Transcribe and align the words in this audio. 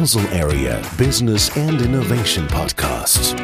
Basel 0.00 0.26
Area 0.32 0.80
Business 0.96 1.50
and 1.56 1.80
Innovation 1.80 2.46
Podcast. 2.46 3.34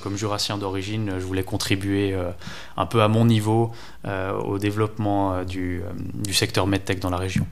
Comme 0.00 0.16
jurassien 0.16 0.56
d'origine, 0.56 1.16
je 1.18 1.24
voulais 1.26 1.42
contribuer 1.42 2.14
euh, 2.14 2.30
un 2.78 2.86
peu 2.86 3.02
à 3.02 3.08
mon 3.08 3.26
niveau 3.26 3.72
euh, 4.06 4.32
au 4.38 4.58
développement 4.58 5.34
euh, 5.34 5.44
du, 5.44 5.82
du 6.14 6.32
secteur 6.32 6.66
medtech 6.66 6.98
dans 6.98 7.10
la 7.10 7.18
région. 7.18 7.46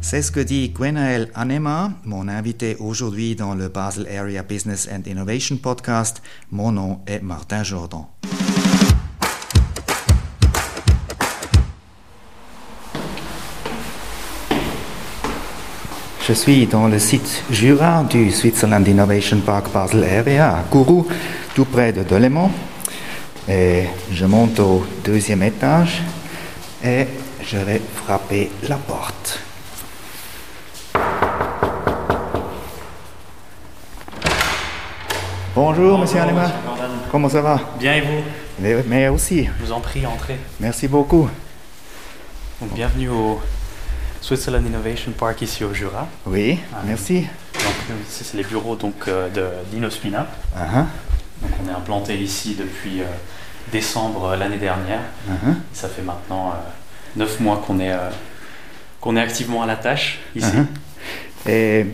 C'est 0.00 0.22
ce 0.22 0.30
que 0.30 0.38
dit 0.38 0.68
Gwenaël 0.68 1.32
Anema, 1.34 1.90
mon 2.04 2.28
invité 2.28 2.76
aujourd'hui 2.78 3.34
dans 3.34 3.56
le 3.56 3.66
Basel 3.66 4.06
Area 4.16 4.44
Business 4.44 4.88
and 4.88 5.10
Innovation 5.10 5.56
Podcast. 5.56 6.22
Mon 6.52 6.70
nom 6.70 7.00
est 7.08 7.20
Martin 7.20 7.64
Jordan. 7.64 8.04
Je 16.24 16.34
suis 16.34 16.68
dans 16.68 16.86
le 16.86 17.00
site 17.00 17.42
Jura 17.50 18.04
du 18.04 18.30
Switzerland 18.30 18.86
Innovation 18.86 19.40
Park 19.40 19.72
Basel 19.72 20.04
Area 20.04 20.56
à 20.56 20.62
Kourou, 20.70 21.04
tout 21.52 21.64
près 21.64 21.92
de 21.92 22.04
Delémont. 22.04 22.48
Et 23.48 23.86
je 24.12 24.24
monte 24.24 24.60
au 24.60 24.86
deuxième 25.04 25.42
étage 25.42 26.00
et 26.84 27.08
je 27.44 27.56
vais 27.56 27.82
frapper 28.04 28.52
la 28.68 28.76
porte. 28.76 29.40
Bonjour, 35.56 35.98
monsieur 35.98 36.20
Anema. 36.20 36.52
Comment 37.10 37.28
ça 37.28 37.40
va? 37.40 37.60
Bien 37.80 37.94
et 37.94 38.00
vous? 38.00 38.22
Mais, 38.60 38.76
mais 38.86 39.08
aussi. 39.08 39.48
Je 39.58 39.66
vous 39.66 39.72
en 39.72 39.80
prie, 39.80 40.06
entrez. 40.06 40.38
Merci 40.60 40.86
beaucoup. 40.86 41.28
Donc, 42.60 42.72
bienvenue 42.74 43.08
au 43.08 43.40
Switzerland 44.22 44.64
Innovation 44.66 45.10
Park 45.12 45.42
ici 45.42 45.64
au 45.64 45.74
Jura. 45.74 46.06
Oui, 46.26 46.58
merci. 46.86 47.22
Donc, 47.54 47.98
c'est 48.08 48.34
les 48.36 48.44
bureaux 48.44 48.76
donc, 48.76 48.94
euh, 49.08 49.28
de 49.28 49.44
d'Inospina. 49.70 50.28
Uh-huh, 50.56 50.84
Donc, 51.42 51.50
on 51.64 51.68
est 51.68 51.72
implanté 51.74 52.16
ici 52.16 52.54
depuis 52.58 53.00
euh, 53.00 53.06
décembre 53.72 54.26
euh, 54.28 54.36
l'année 54.36 54.58
dernière. 54.58 55.00
uh-huh, 55.28 55.54
Ça 55.74 55.88
fait 55.88 56.02
maintenant 56.02 56.54
neuf 57.16 57.40
mois 57.40 57.62
qu'on 57.66 57.80
est, 57.80 57.92
qu'on 59.00 59.16
est 59.16 59.20
activement 59.20 59.62
à 59.64 59.66
la 59.66 59.76
tâche 59.76 60.20
ici. 60.36 60.46
uh-huh. 60.46 61.50
Et 61.50 61.86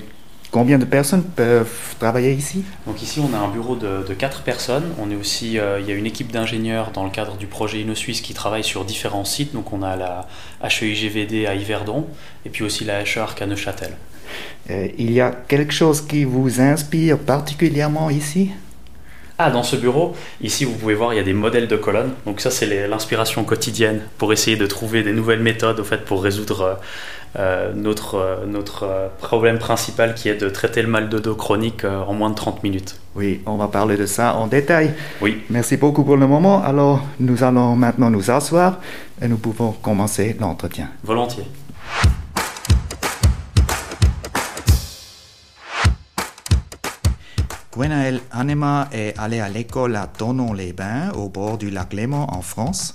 combien 0.51 0.79
de 0.79 0.85
personnes 0.85 1.23
peuvent 1.23 1.95
travailler 1.99 2.33
ici 2.33 2.65
Donc 2.87 3.03
ici, 3.03 3.21
on 3.21 3.35
a 3.35 3.39
un 3.39 3.49
bureau 3.49 3.77
de, 3.77 4.05
de 4.07 4.15
quatre 4.15 4.43
personnes. 4.43 4.85
On 5.01 5.11
est 5.11 5.17
aussi, 5.17 5.59
euh, 5.59 5.81
il 5.81 5.87
y 5.89 5.93
a 5.93 5.95
une 5.95 6.07
équipe 6.07 6.33
d'ingénieurs 6.33 6.91
dans 6.93 7.05
le 7.05 7.11
cadre 7.11 7.37
du 7.37 7.47
projet 7.47 7.81
InnoSuisse 7.81 8.21
qui 8.21 8.35
travaille 8.35 8.65
sur 8.65 8.85
différents 8.85 9.25
sites. 9.25 9.53
Donc 9.53 9.73
on 9.73 9.83
a 9.83 9.97
la 9.97 10.27
HEIGVD 10.63 11.47
à 11.47 11.55
Yverdon 11.55 12.07
et 12.47 12.51
puis 12.51 12.65
aussi 12.65 12.85
la 12.85 13.03
HEARC 13.03 13.43
à 13.43 13.47
Neuchâtel. 13.47 13.97
Euh, 14.71 14.89
Il 14.99 15.11
y 15.13 15.21
a 15.21 15.31
quelque 15.31 15.73
chose 15.73 16.01
qui 16.03 16.25
vous 16.25 16.61
inspire 16.61 17.19
particulièrement 17.19 18.11
ici? 18.11 18.51
Ah, 19.41 19.51
dans 19.53 19.63
ce 19.63 19.77
bureau, 19.77 20.17
ici 20.41 20.65
vous 20.65 20.73
pouvez 20.75 20.95
voir, 20.95 21.15
il 21.15 21.17
y 21.17 21.21
a 21.21 21.23
des 21.23 21.33
modèles 21.33 21.69
de 21.69 21.77
colonnes. 21.77 22.11
Donc 22.27 22.41
ça, 22.41 22.51
c'est 22.51 22.89
l'inspiration 22.89 23.45
quotidienne 23.45 24.01
pour 24.19 24.33
essayer 24.33 24.57
de 24.57 24.67
trouver 24.67 25.05
des 25.05 25.13
nouvelles 25.13 25.43
méthodes 25.43 25.79
au 25.79 25.85
fait, 25.85 26.05
pour 26.05 26.25
résoudre 26.25 26.81
euh, 27.37 27.73
notre, 27.75 28.15
euh, 28.15 28.47
notre 28.47 28.85
euh, 28.85 29.09
problème 29.21 29.59
principal 29.59 30.15
qui 30.15 30.29
est 30.29 30.37
de 30.37 30.49
traiter 30.49 30.81
le 30.83 30.89
mal 30.89 31.09
de 31.09 31.19
dos 31.19 31.35
chronique 31.35 31.85
en 31.85 32.15
moins 32.15 32.31
de 32.31 32.35
30 32.35 32.63
minutes. 32.63 32.99
Oui, 33.15 33.43
on 33.47 33.57
va 33.57 33.69
parler 33.69 33.97
de 33.97 34.07
ça 34.07 34.35
en 34.37 34.47
détail. 34.47 34.95
Oui, 35.21 35.43
Merci 35.51 35.77
beaucoup 35.77 36.05
pour 36.05 36.17
le 36.17 36.27
moment. 36.27 36.63
Alors, 36.63 37.05
nous 37.21 37.43
allons 37.45 37.77
maintenant 37.77 38.11
nous 38.11 38.31
asseoir 38.31 38.79
et 39.21 39.29
nous 39.29 39.37
pouvons 39.39 39.73
commencer 39.73 40.37
l'entretien. 40.41 40.89
volontiers. 41.05 41.45
Gwenaël 47.73 48.21
Anema 48.33 48.89
est 48.93 49.17
allé 49.19 49.39
à 49.39 49.49
l'école 49.49 49.95
à 49.95 50.09
Tonon-les-Bains, 50.09 51.13
au 51.17 51.29
bord 51.29 51.59
du 51.59 51.71
lac 51.71 51.93
Léman, 51.93 52.27
en 52.33 52.43
France. 52.43 52.95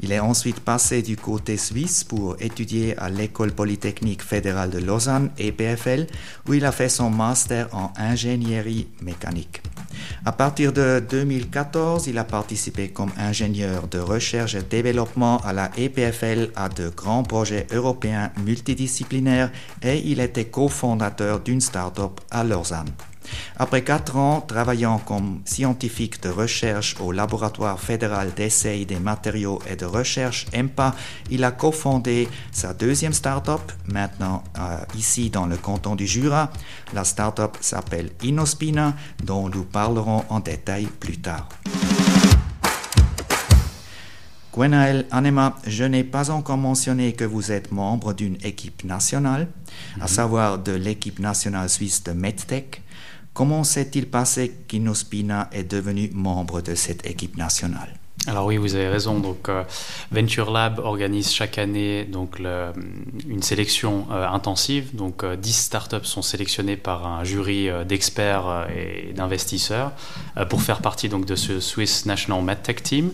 Il 0.00 0.12
est 0.12 0.20
ensuite 0.20 0.60
passé 0.60 1.02
du 1.02 1.16
côté 1.16 1.56
suisse 1.56 2.04
pour 2.04 2.36
étudier 2.40 2.96
à 2.98 3.08
l'École 3.10 3.52
polytechnique 3.52 4.22
fédérale 4.22 4.70
de 4.70 4.78
Lausanne, 4.78 5.30
EPFL, 5.38 6.06
où 6.48 6.54
il 6.54 6.64
a 6.64 6.72
fait 6.72 6.88
son 6.88 7.10
master 7.10 7.68
en 7.72 7.92
ingénierie 7.96 8.86
mécanique. 9.02 9.60
À 10.24 10.32
partir 10.32 10.72
de 10.72 11.02
2014, 11.08 12.06
il 12.06 12.18
a 12.18 12.24
participé 12.24 12.88
comme 12.88 13.10
ingénieur 13.18 13.88
de 13.88 13.98
recherche 13.98 14.54
et 14.54 14.62
développement 14.62 15.38
à 15.38 15.52
la 15.52 15.70
EPFL 15.76 16.50
à 16.54 16.68
de 16.68 16.88
grands 16.90 17.24
projets 17.24 17.66
européens 17.72 18.30
multidisciplinaires 18.44 19.50
et 19.82 19.98
il 19.98 20.20
était 20.20 20.46
cofondateur 20.46 21.40
d'une 21.40 21.60
start-up 21.60 22.20
à 22.30 22.44
Lausanne. 22.44 22.90
Après 23.56 23.82
quatre 23.82 24.16
ans 24.16 24.40
travaillant 24.40 24.98
comme 24.98 25.40
scientifique 25.44 26.22
de 26.22 26.28
recherche 26.28 26.96
au 27.00 27.12
laboratoire 27.12 27.80
fédéral 27.80 28.32
d'essai 28.34 28.84
des 28.84 29.00
matériaux 29.00 29.60
et 29.68 29.76
de 29.76 29.84
recherche 29.84 30.46
EMPA, 30.52 30.94
il 31.30 31.44
a 31.44 31.50
cofondé 31.50 32.28
sa 32.52 32.74
deuxième 32.74 33.12
start-up, 33.12 33.72
maintenant 33.86 34.44
euh, 34.58 34.78
ici 34.96 35.30
dans 35.30 35.46
le 35.46 35.56
canton 35.56 35.96
du 35.96 36.06
Jura. 36.06 36.50
La 36.94 37.04
start-up 37.04 37.56
s'appelle 37.60 38.10
Innospina, 38.22 38.94
dont 39.24 39.48
nous 39.48 39.64
parlerons 39.64 40.24
en 40.28 40.40
détail 40.40 40.86
plus 40.86 41.18
tard. 41.18 41.48
Gwenaël 44.58 45.06
Anema, 45.12 45.56
je 45.66 45.84
n'ai 45.84 46.02
pas 46.02 46.30
encore 46.30 46.56
mentionné 46.56 47.12
que 47.12 47.22
vous 47.22 47.52
êtes 47.52 47.70
membre 47.70 48.12
d'une 48.12 48.38
équipe 48.42 48.82
nationale, 48.82 49.46
à 50.00 50.08
savoir 50.08 50.58
de 50.58 50.72
l'équipe 50.72 51.20
nationale 51.20 51.68
suisse 51.68 52.02
de 52.02 52.10
MedTech. 52.10 52.82
Comment 53.38 53.62
s'est-il 53.62 54.08
passé 54.08 54.52
qu'Innospina 54.66 55.48
est 55.52 55.62
devenu 55.62 56.10
membre 56.12 56.60
de 56.60 56.74
cette 56.74 57.06
équipe 57.06 57.36
nationale? 57.36 57.94
Alors 58.26 58.46
oui, 58.46 58.56
vous 58.56 58.74
avez 58.74 58.88
raison. 58.88 59.20
Donc 59.20 59.48
euh, 59.48 59.62
Venture 60.10 60.50
Lab 60.50 60.80
organise 60.80 61.30
chaque 61.30 61.56
année 61.56 62.04
donc 62.04 62.40
une 63.28 63.42
sélection 63.44 64.08
euh, 64.10 64.26
intensive. 64.26 64.96
Donc 64.96 65.22
euh, 65.22 65.36
10 65.36 65.52
startups 65.52 66.04
sont 66.04 66.20
sélectionnées 66.20 66.76
par 66.76 67.06
un 67.06 67.22
jury 67.22 67.68
euh, 67.68 67.84
d'experts 67.84 68.66
et 68.76 69.12
d'investisseurs 69.12 69.92
pour 70.50 70.60
faire 70.60 70.82
partie 70.82 71.08
donc 71.08 71.24
de 71.24 71.36
ce 71.36 71.60
Swiss 71.60 72.06
National 72.06 72.42
MedTech 72.42 72.82
Team. 72.82 73.12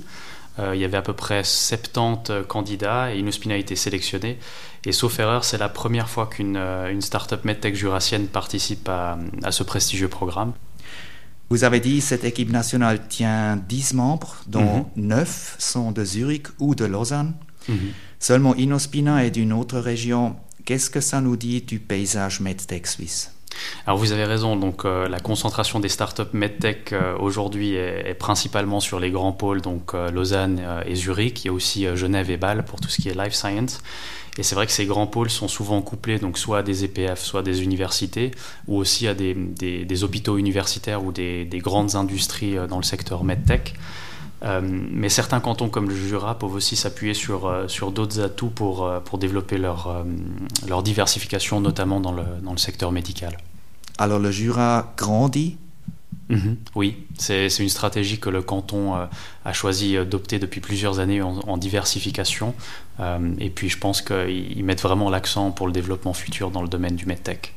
Euh, 0.59 0.75
il 0.75 0.81
y 0.81 0.85
avait 0.85 0.97
à 0.97 1.03
peu 1.03 1.15
près 1.15 1.43
70 1.43 2.47
candidats 2.47 3.13
et 3.13 3.19
Innospina 3.19 3.55
a 3.55 3.59
été 3.59 3.75
sélectionné. 3.77 4.39
Et 4.87 4.93
sauf 4.93 5.19
erreur, 5.19 5.45
c'est 5.45 5.59
la 5.59 5.69
première 5.69 6.09
fois 6.09 6.27
qu'une 6.29 6.57
euh, 6.57 6.91
une 6.93 7.03
startup 7.03 7.45
MedTech 7.45 7.75
jurassienne 7.75 8.27
participe 8.29 8.89
à, 8.89 9.19
à 9.43 9.51
ce 9.51 9.63
prestigieux 9.65 10.09
programme. 10.09 10.53
Vous 11.51 11.65
avez 11.65 11.81
dit 11.81 12.01
cette 12.01 12.25
équipe 12.25 12.51
nationale 12.51 13.07
tient 13.09 13.57
10 13.57 13.95
membres, 13.95 14.37
dont 14.47 14.87
Mhm. 14.97 15.09
9 15.09 15.57
sont 15.59 15.93
de 15.93 16.05
Zurich 16.05 16.47
ou 16.59 16.75
de 16.75 16.85
Lausanne. 16.85 17.35
Mhm. 17.69 17.77
Seulement 18.19 18.55
Innospina 18.55 19.25
est 19.25 19.31
d'une 19.31 19.53
autre 19.53 19.79
région. 19.79 20.37
Qu'est-ce 20.65 20.89
que 20.89 21.01
ça 21.01 21.21
nous 21.21 21.37
dit 21.37 21.61
du 21.63 21.79
paysage 21.81 22.41
MedTech 22.41 22.87
suisse? 22.87 23.33
Alors 23.87 23.99
vous 23.99 24.13
avez 24.13 24.25
raison, 24.25 24.57
donc 24.57 24.85
euh, 24.85 25.09
la 25.09 25.21
concentration 25.21 25.81
des 25.81 25.89
startups 25.89 26.23
medtech 26.33 26.93
euh, 26.93 27.17
aujourd'hui 27.19 27.75
est, 27.75 28.11
est 28.11 28.15
principalement 28.15 28.81
sur 28.81 29.01
les 29.01 29.11
grands 29.11 29.33
pôles, 29.33 29.61
donc 29.61 29.95
euh, 29.95 30.11
Lausanne 30.11 30.61
euh, 30.63 30.83
et 30.87 30.95
Zurich. 30.95 31.45
Il 31.45 31.49
y 31.49 31.51
a 31.51 31.53
aussi 31.53 31.87
euh, 31.87 31.97
Genève 31.97 32.31
et 32.31 32.37
Bâle 32.37 32.65
pour 32.65 32.81
tout 32.81 32.89
ce 32.89 33.01
qui 33.01 33.09
est 33.09 33.15
life 33.15 33.35
science. 33.35 33.81
Et 34.37 34.43
c'est 34.43 34.57
vrai 34.57 34.67
que 34.67 34.73
ces 34.73 34.87
grands 34.87 35.07
pôles 35.07 35.31
sont 35.31 35.47
souvent 35.47 35.81
couplés 35.81 36.19
donc 36.19 36.39
soit 36.39 36.59
à 36.59 36.63
des 36.65 36.85
EPF, 36.85 37.21
soit 37.21 37.41
à 37.41 37.43
des 37.45 37.63
universités, 37.63 38.33
ou 38.67 38.77
aussi 38.79 39.07
à 39.07 39.15
des, 39.15 39.33
des- 39.35 39.85
des 39.85 40.05
hôpitaux 40.05 40.39
universitaires 40.39 41.05
ou 41.05 41.13
des, 41.13 41.45
des 41.45 41.59
grandes 41.59 41.95
industries 41.95 42.59
euh, 42.59 42.67
dans 42.67 42.79
le 42.79 42.83
secteur 42.83 43.23
medtech. 43.23 43.75
Euh, 44.45 44.61
mais 44.63 45.09
certains 45.09 45.41
cantons 45.41 45.69
comme 45.71 45.89
le 45.89 45.97
Jura 45.97 46.39
peuvent 46.39 46.55
aussi 46.55 46.77
s'appuyer 46.77 47.15
sur, 47.15 47.47
euh, 47.47 47.67
sur 47.69 47.93
d'autres 47.93 48.21
atouts 48.21 48.51
pour, 48.51 48.85
euh, 48.85 49.01
pour 49.01 49.19
développer 49.19 49.57
leur, 49.59 50.05
leur 50.69 50.83
diversification, 50.83 51.61
notamment 51.61 52.01
dans 52.01 52.13
le, 52.13 52.25
dans 52.43 52.53
le 52.53 52.59
secteur 52.59 52.93
médical. 52.93 53.39
Alors 53.99 54.19
le 54.19 54.31
Jura 54.31 54.93
grandit? 54.97 55.57
Mhm, 56.29 56.57
Oui, 56.75 56.97
c'est 57.19 57.49
une 57.59 57.69
stratégie 57.69 58.19
que 58.19 58.31
le 58.31 58.41
canton 58.43 58.97
euh, 58.97 59.07
a 59.45 59.53
choisi 59.53 59.97
d'opter 60.07 60.39
depuis 60.39 60.61
plusieurs 60.61 60.99
années 60.99 61.21
en, 61.23 61.39
en 61.47 61.57
diversification. 61.59 62.55
Euh, 63.01 63.35
et 63.39 63.51
puis 63.51 63.69
je 63.69 63.79
pense 63.79 64.01
qu'ils 64.03 64.57
ils 64.57 64.65
mettent 64.65 64.83
vraiment 64.83 65.11
l'accent 65.11 65.51
pour 65.51 65.67
le 65.67 65.73
développement 65.73 66.15
futur 66.15 66.51
dans 66.51 66.63
le 66.63 66.69
domaine 66.69 66.97
du 66.97 67.07
medtech. 67.07 67.55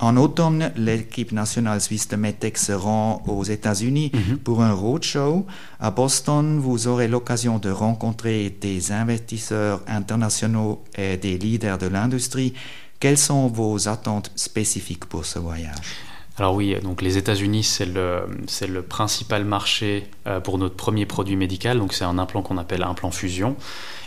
En 0.00 0.16
automne, 0.16 0.72
l'équipe 0.76 1.30
nationale 1.30 1.80
suisse 1.80 2.08
de 2.08 2.16
MedTech 2.16 2.56
se 2.56 2.72
rend 2.72 3.22
aux 3.26 3.44
États-Unis 3.44 4.10
Mhm. 4.14 4.38
pour 4.38 4.62
un 4.62 4.72
roadshow. 4.72 5.46
À 5.78 5.90
Boston, 5.90 6.58
vous 6.58 6.88
aurez 6.88 7.06
l'occasion 7.06 7.58
de 7.58 7.70
rencontrer 7.70 8.48
des 8.60 8.92
investisseurs 8.92 9.82
internationaux 9.86 10.82
et 10.96 11.18
des 11.18 11.36
leaders 11.36 11.76
de 11.76 11.86
l'industrie. 11.86 12.54
Quelles 12.98 13.18
sont 13.18 13.48
vos 13.48 13.88
attentes 13.88 14.32
spécifiques 14.36 15.04
pour 15.04 15.26
ce 15.26 15.38
voyage? 15.38 15.96
Alors 16.38 16.54
oui, 16.54 16.74
donc 16.82 17.02
les 17.02 17.18
États-Unis, 17.18 17.64
c'est 17.64 17.86
le, 17.86 18.22
le 18.66 18.82
principal 18.82 19.44
marché 19.44 20.06
euh, 20.26 20.40
pour 20.40 20.58
notre 20.58 20.74
premier 20.74 21.04
produit 21.04 21.36
médical. 21.36 21.78
Donc 21.78 21.92
c'est 21.92 22.04
un 22.04 22.18
implant 22.18 22.42
qu'on 22.42 22.56
appelle 22.56 22.82
implant 22.82 23.10
fusion. 23.10 23.56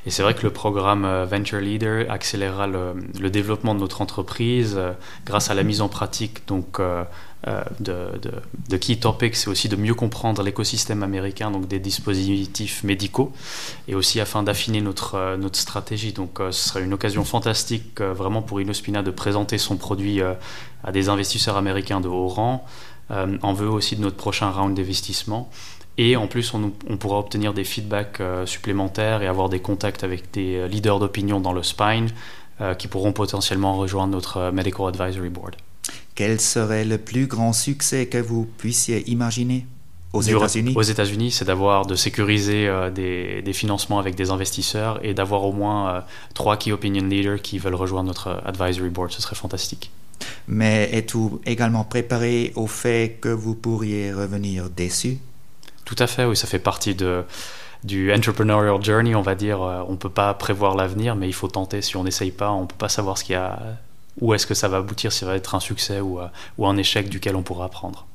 Et 0.05 0.09
c'est 0.09 0.23
vrai 0.23 0.33
que 0.33 0.43
le 0.43 0.49
programme 0.49 1.05
euh, 1.05 1.25
Venture 1.25 1.59
Leader 1.59 2.09
accélérera 2.09 2.67
le, 2.67 3.29
développement 3.29 3.75
de 3.75 3.79
notre 3.81 4.01
entreprise 4.01 4.75
euh, 4.77 4.93
grâce 5.25 5.49
à 5.49 5.53
la 5.53 5.63
mise 5.63 5.81
en 5.81 5.89
pratique 5.89 6.47
donc, 6.47 6.79
de, 6.79 8.07
de, 8.19 8.31
de, 8.69 8.77
Key 8.77 8.95
Topics, 8.95 9.35
c'est 9.35 9.49
aussi 9.49 9.67
de 9.69 9.75
mieux 9.75 9.93
comprendre 9.93 10.41
l'écosystème 10.43 11.03
américain, 11.03 11.51
donc 11.51 11.67
des 11.67 11.79
dispositifs 11.79 12.83
médicaux, 12.83 13.33
et 13.87 13.95
aussi 13.95 14.21
afin 14.21 14.43
d'affiner 14.43 14.81
notre, 14.81 15.35
notre 15.35 15.59
stratégie. 15.59 16.13
Donc 16.13 16.39
ce 16.39 16.51
serait 16.51 16.83
une 16.83 16.93
occasion 16.93 17.25
fantastique 17.25 17.99
vraiment 17.99 18.41
pour 18.41 18.61
Inospina 18.61 19.03
de 19.03 19.11
présenter 19.11 19.57
son 19.57 19.75
produit 19.75 20.21
à 20.83 20.91
des 20.91 21.09
investisseurs 21.09 21.57
américains 21.57 22.01
de 22.01 22.07
haut 22.07 22.27
rang, 22.27 22.65
en 23.09 23.53
vue 23.53 23.67
aussi 23.67 23.95
de 23.95 24.01
notre 24.01 24.15
prochain 24.15 24.49
round 24.49 24.75
d'investissement. 24.75 25.49
Et 25.97 26.15
en 26.15 26.27
plus, 26.27 26.53
on, 26.53 26.71
on, 26.89 26.97
pourra 26.97 27.19
obtenir 27.19 27.53
des 27.53 27.63
feedbacks 27.63 28.19
euh, 28.19 28.47
supplémentaires 28.47 29.21
et 29.21 29.27
avoir 29.27 29.47
des 29.47 29.59
contacts 29.59 30.03
avec 30.03 30.31
des 30.31 30.55
euh, 30.55 30.67
leaders 30.67 30.99
d'opinion 30.99 31.39
dans 31.39 31.53
le 31.53 31.61
spine 31.61 32.09
euh, 32.61 32.73
qui 32.73 32.87
pourront 32.87 33.13
potentiellement 33.13 33.75
rejoindre 33.75 34.13
notre 34.13 34.37
euh, 34.37 34.51
Medical 34.51 34.87
Advisory 34.87 35.29
Board. 35.29 35.55
Quel 36.15 36.39
serait 36.39 36.85
le 36.85 36.97
plus 36.97 37.27
grand 37.27 37.53
succès 37.53 38.07
que 38.07 38.17
vous 38.17 38.45
puissiez 38.57 39.07
imaginer 39.09 39.67
aux 40.13 40.21
États-Unis? 40.21 40.73
Aux 40.75 40.81
États-Unis, 40.81 41.31
c'est 41.31 41.45
d'avoir 41.45 41.85
de 41.85 41.95
sécuriser 41.95 42.67
euh, 42.67 42.89
des, 42.89 43.41
des, 43.41 43.53
financements 43.53 43.99
avec 43.99 44.15
des 44.15 44.29
investisseurs 44.29 44.99
et 45.03 45.13
d'avoir 45.13 45.43
au 45.43 45.51
moins 45.51 45.89
euh, 45.89 46.01
trois 46.33 46.57
key 46.57 46.71
opinion 46.71 47.03
leaders 47.05 47.41
qui 47.41 47.57
veulent 47.57 47.75
rejoindre 47.75 48.07
notre 48.07 48.41
advisory 48.45 48.89
board. 48.89 49.11
Ce 49.11 49.21
serait 49.21 49.35
fantastique. 49.35 49.91
Mais 50.47 50.89
êtes-vous 50.93 51.41
également 51.45 51.83
préparé 51.83 52.51
au 52.55 52.67
fait 52.67 53.17
que 53.21 53.29
vous 53.29 53.55
pourriez 53.55 54.13
revenir 54.13 54.69
déçu? 54.69 55.17
Tout 55.85 55.95
à 55.99 56.07
fait, 56.07 56.25
oui, 56.25 56.35
ça 56.35 56.47
fait 56.47 56.59
partie 56.59 56.95
de, 56.95 57.23
du 57.83 58.13
entrepreneurial 58.13 58.83
journey, 58.83 59.15
on 59.15 59.21
va 59.21 59.35
dire. 59.35 59.61
On 59.61 59.91
ne 59.91 59.97
peut 59.97 60.09
pas 60.09 60.33
prévoir 60.33 60.75
l'avenir, 60.75 61.15
mais 61.15 61.27
il 61.27 61.33
faut 61.33 61.47
tenter. 61.47 61.81
Si 61.81 61.97
on 61.97 62.03
n'essaye 62.03 62.31
pas, 62.31 62.51
on 62.51 62.61
ne 62.61 62.67
peut 62.67 62.75
pas 62.77 62.89
savoir 62.89 63.17
ce 63.17 63.23
qu'il 63.23 63.33
y 63.33 63.37
a, 63.37 63.59
où 64.19 64.33
est-ce 64.33 64.45
que 64.45 64.53
ça 64.53 64.67
va 64.67 64.77
aboutir, 64.77 65.11
si 65.11 65.19
ça 65.19 65.25
va 65.25 65.35
être 65.35 65.55
un 65.55 65.59
succès 65.59 65.99
ou, 65.99 66.19
ou 66.57 66.67
un 66.67 66.77
échec 66.77 67.09
duquel 67.09 67.35
on 67.35 67.41
pourra 67.41 67.65
apprendre. 67.65 68.05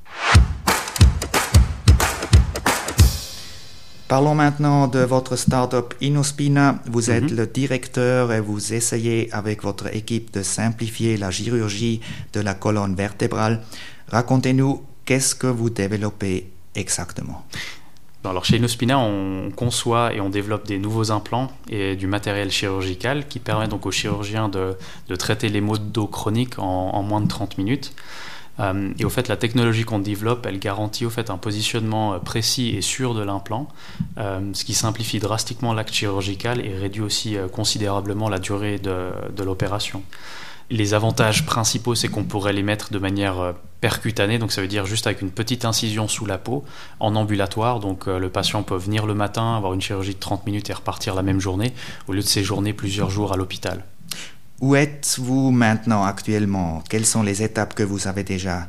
Parlons 4.08 4.34
maintenant 4.34 4.88
de 4.88 5.00
votre 5.00 5.36
startup 5.36 5.94
Inospina. 6.00 6.76
Vous 6.86 7.02
mm 7.02 7.12
-hmm. 7.12 7.16
êtes 7.16 7.30
le 7.30 7.46
directeur 7.46 8.32
et 8.32 8.40
vous 8.40 8.72
essayez 8.72 9.28
avec 9.32 9.62
votre 9.62 9.94
équipe 9.94 10.32
de 10.32 10.42
simplifier 10.42 11.18
la 11.18 11.30
chirurgie 11.30 12.00
de 12.32 12.40
la 12.40 12.54
colonne 12.54 12.94
vertébrale. 12.94 13.60
Racontez-nous 14.08 14.72
qu'est-ce 15.04 15.34
que 15.34 15.46
vous 15.58 15.68
développez 15.68 16.36
exactement? 16.74 17.44
Alors 18.24 18.44
chez 18.46 18.56
Inospina, 18.56 18.98
on 18.98 19.50
conçoit 19.54 20.12
et 20.14 20.20
on 20.20 20.30
développe 20.30 20.66
des 20.66 20.78
nouveaux 20.78 21.10
implants 21.18 21.48
et 21.68 21.94
du 21.94 22.06
matériel 22.06 22.50
chirurgical 22.50 23.26
qui 23.30 23.38
permet 23.38 23.68
donc 23.68 23.86
aux 23.86 23.90
chirurgiens 24.00 24.48
de, 24.48 24.76
de 25.10 25.16
traiter 25.16 25.48
les 25.50 25.60
maux 25.60 25.78
de 25.78 25.88
dos 25.98 26.06
chroniques 26.06 26.58
en, 26.58 26.90
en, 26.98 27.02
moins 27.02 27.20
de 27.20 27.28
30 27.28 27.58
minutes. 27.58 27.92
Euh, 28.60 28.92
et 28.98 29.04
au 29.04 29.10
fait, 29.10 29.28
la 29.28 29.36
technologie 29.36 29.84
qu'on 29.84 29.98
développe, 29.98 30.46
elle 30.46 30.58
garantit 30.58 31.06
au 31.06 31.10
fait 31.10 31.30
un 31.30 31.38
positionnement 31.38 32.18
précis 32.20 32.74
et 32.76 32.80
sûr 32.80 33.14
de 33.14 33.22
l'implant, 33.22 33.68
euh, 34.18 34.40
ce 34.52 34.64
qui 34.64 34.74
simplifie 34.74 35.18
drastiquement 35.18 35.72
l'acte 35.72 35.94
chirurgical 35.94 36.64
et 36.64 36.76
réduit 36.76 37.02
aussi 37.02 37.36
euh, 37.36 37.48
considérablement 37.48 38.28
la 38.28 38.38
durée 38.38 38.78
de, 38.78 39.10
de 39.34 39.42
l'opération. 39.42 40.02
Les 40.70 40.92
avantages 40.92 41.46
principaux, 41.46 41.94
c'est 41.94 42.08
qu'on 42.08 42.24
pourrait 42.24 42.52
les 42.52 42.62
mettre 42.62 42.92
de 42.92 42.98
manière 42.98 43.40
euh, 43.40 43.52
percutanée, 43.80 44.38
donc 44.38 44.52
ça 44.52 44.60
veut 44.60 44.68
dire 44.68 44.84
juste 44.84 45.06
avec 45.06 45.22
une 45.22 45.30
petite 45.30 45.64
incision 45.64 46.08
sous 46.08 46.26
la 46.26 46.36
peau, 46.36 46.62
en 47.00 47.16
ambulatoire. 47.16 47.80
Donc 47.80 48.06
euh, 48.06 48.18
le 48.18 48.28
patient 48.28 48.62
peut 48.62 48.76
venir 48.76 49.06
le 49.06 49.14
matin, 49.14 49.56
avoir 49.56 49.72
une 49.72 49.80
chirurgie 49.80 50.14
de 50.14 50.20
30 50.20 50.44
minutes 50.44 50.68
et 50.68 50.74
repartir 50.74 51.14
la 51.14 51.22
même 51.22 51.40
journée, 51.40 51.72
au 52.06 52.12
lieu 52.12 52.20
de 52.20 52.26
séjourner 52.26 52.74
plusieurs 52.74 53.08
jours 53.08 53.32
à 53.32 53.36
l'hôpital. 53.36 53.82
Où 54.60 54.74
êtes-vous 54.74 55.52
maintenant 55.52 56.04
actuellement? 56.04 56.82
Quelles 56.88 57.06
sont 57.06 57.22
les 57.22 57.42
étapes 57.42 57.74
que 57.74 57.84
vous 57.84 58.08
avez 58.08 58.24
déjà 58.24 58.68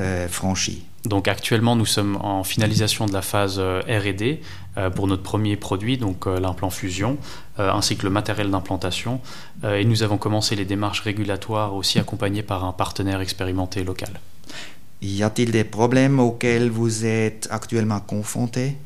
euh, 0.00 0.28
franchies? 0.28 0.84
Donc 1.04 1.28
actuellement, 1.28 1.76
nous 1.76 1.86
sommes 1.86 2.16
en 2.16 2.42
finalisation 2.42 3.06
de 3.06 3.12
la 3.12 3.22
phase 3.22 3.56
euh, 3.58 3.80
R&D 3.86 4.40
euh, 4.76 4.90
pour 4.90 5.06
notre 5.06 5.22
premier 5.22 5.56
produit, 5.56 5.98
donc 5.98 6.26
l'implant 6.26 6.70
fusion, 6.70 7.18
ainsi 7.58 7.96
que 7.96 8.04
le 8.04 8.10
matériel 8.10 8.50
d'implantation. 8.50 9.20
Et 9.64 9.84
nous 9.84 10.02
avons 10.02 10.18
commencé 10.18 10.56
les 10.56 10.64
démarches 10.64 11.00
régulatoires 11.00 11.74
aussi 11.74 11.98
accompagnées 11.98 12.42
par 12.42 12.64
un 12.64 12.72
partenaire 12.72 13.20
expérimenté 13.20 13.84
local. 13.84 14.20
Y 15.02 15.22
a-t-il 15.22 15.52
des 15.52 15.64
problèmes 15.64 16.18
auxquels 16.18 16.70
vous 16.70 17.04
êtes 17.04 17.48
actuellement 17.50 18.00
confrontés? 18.00 18.76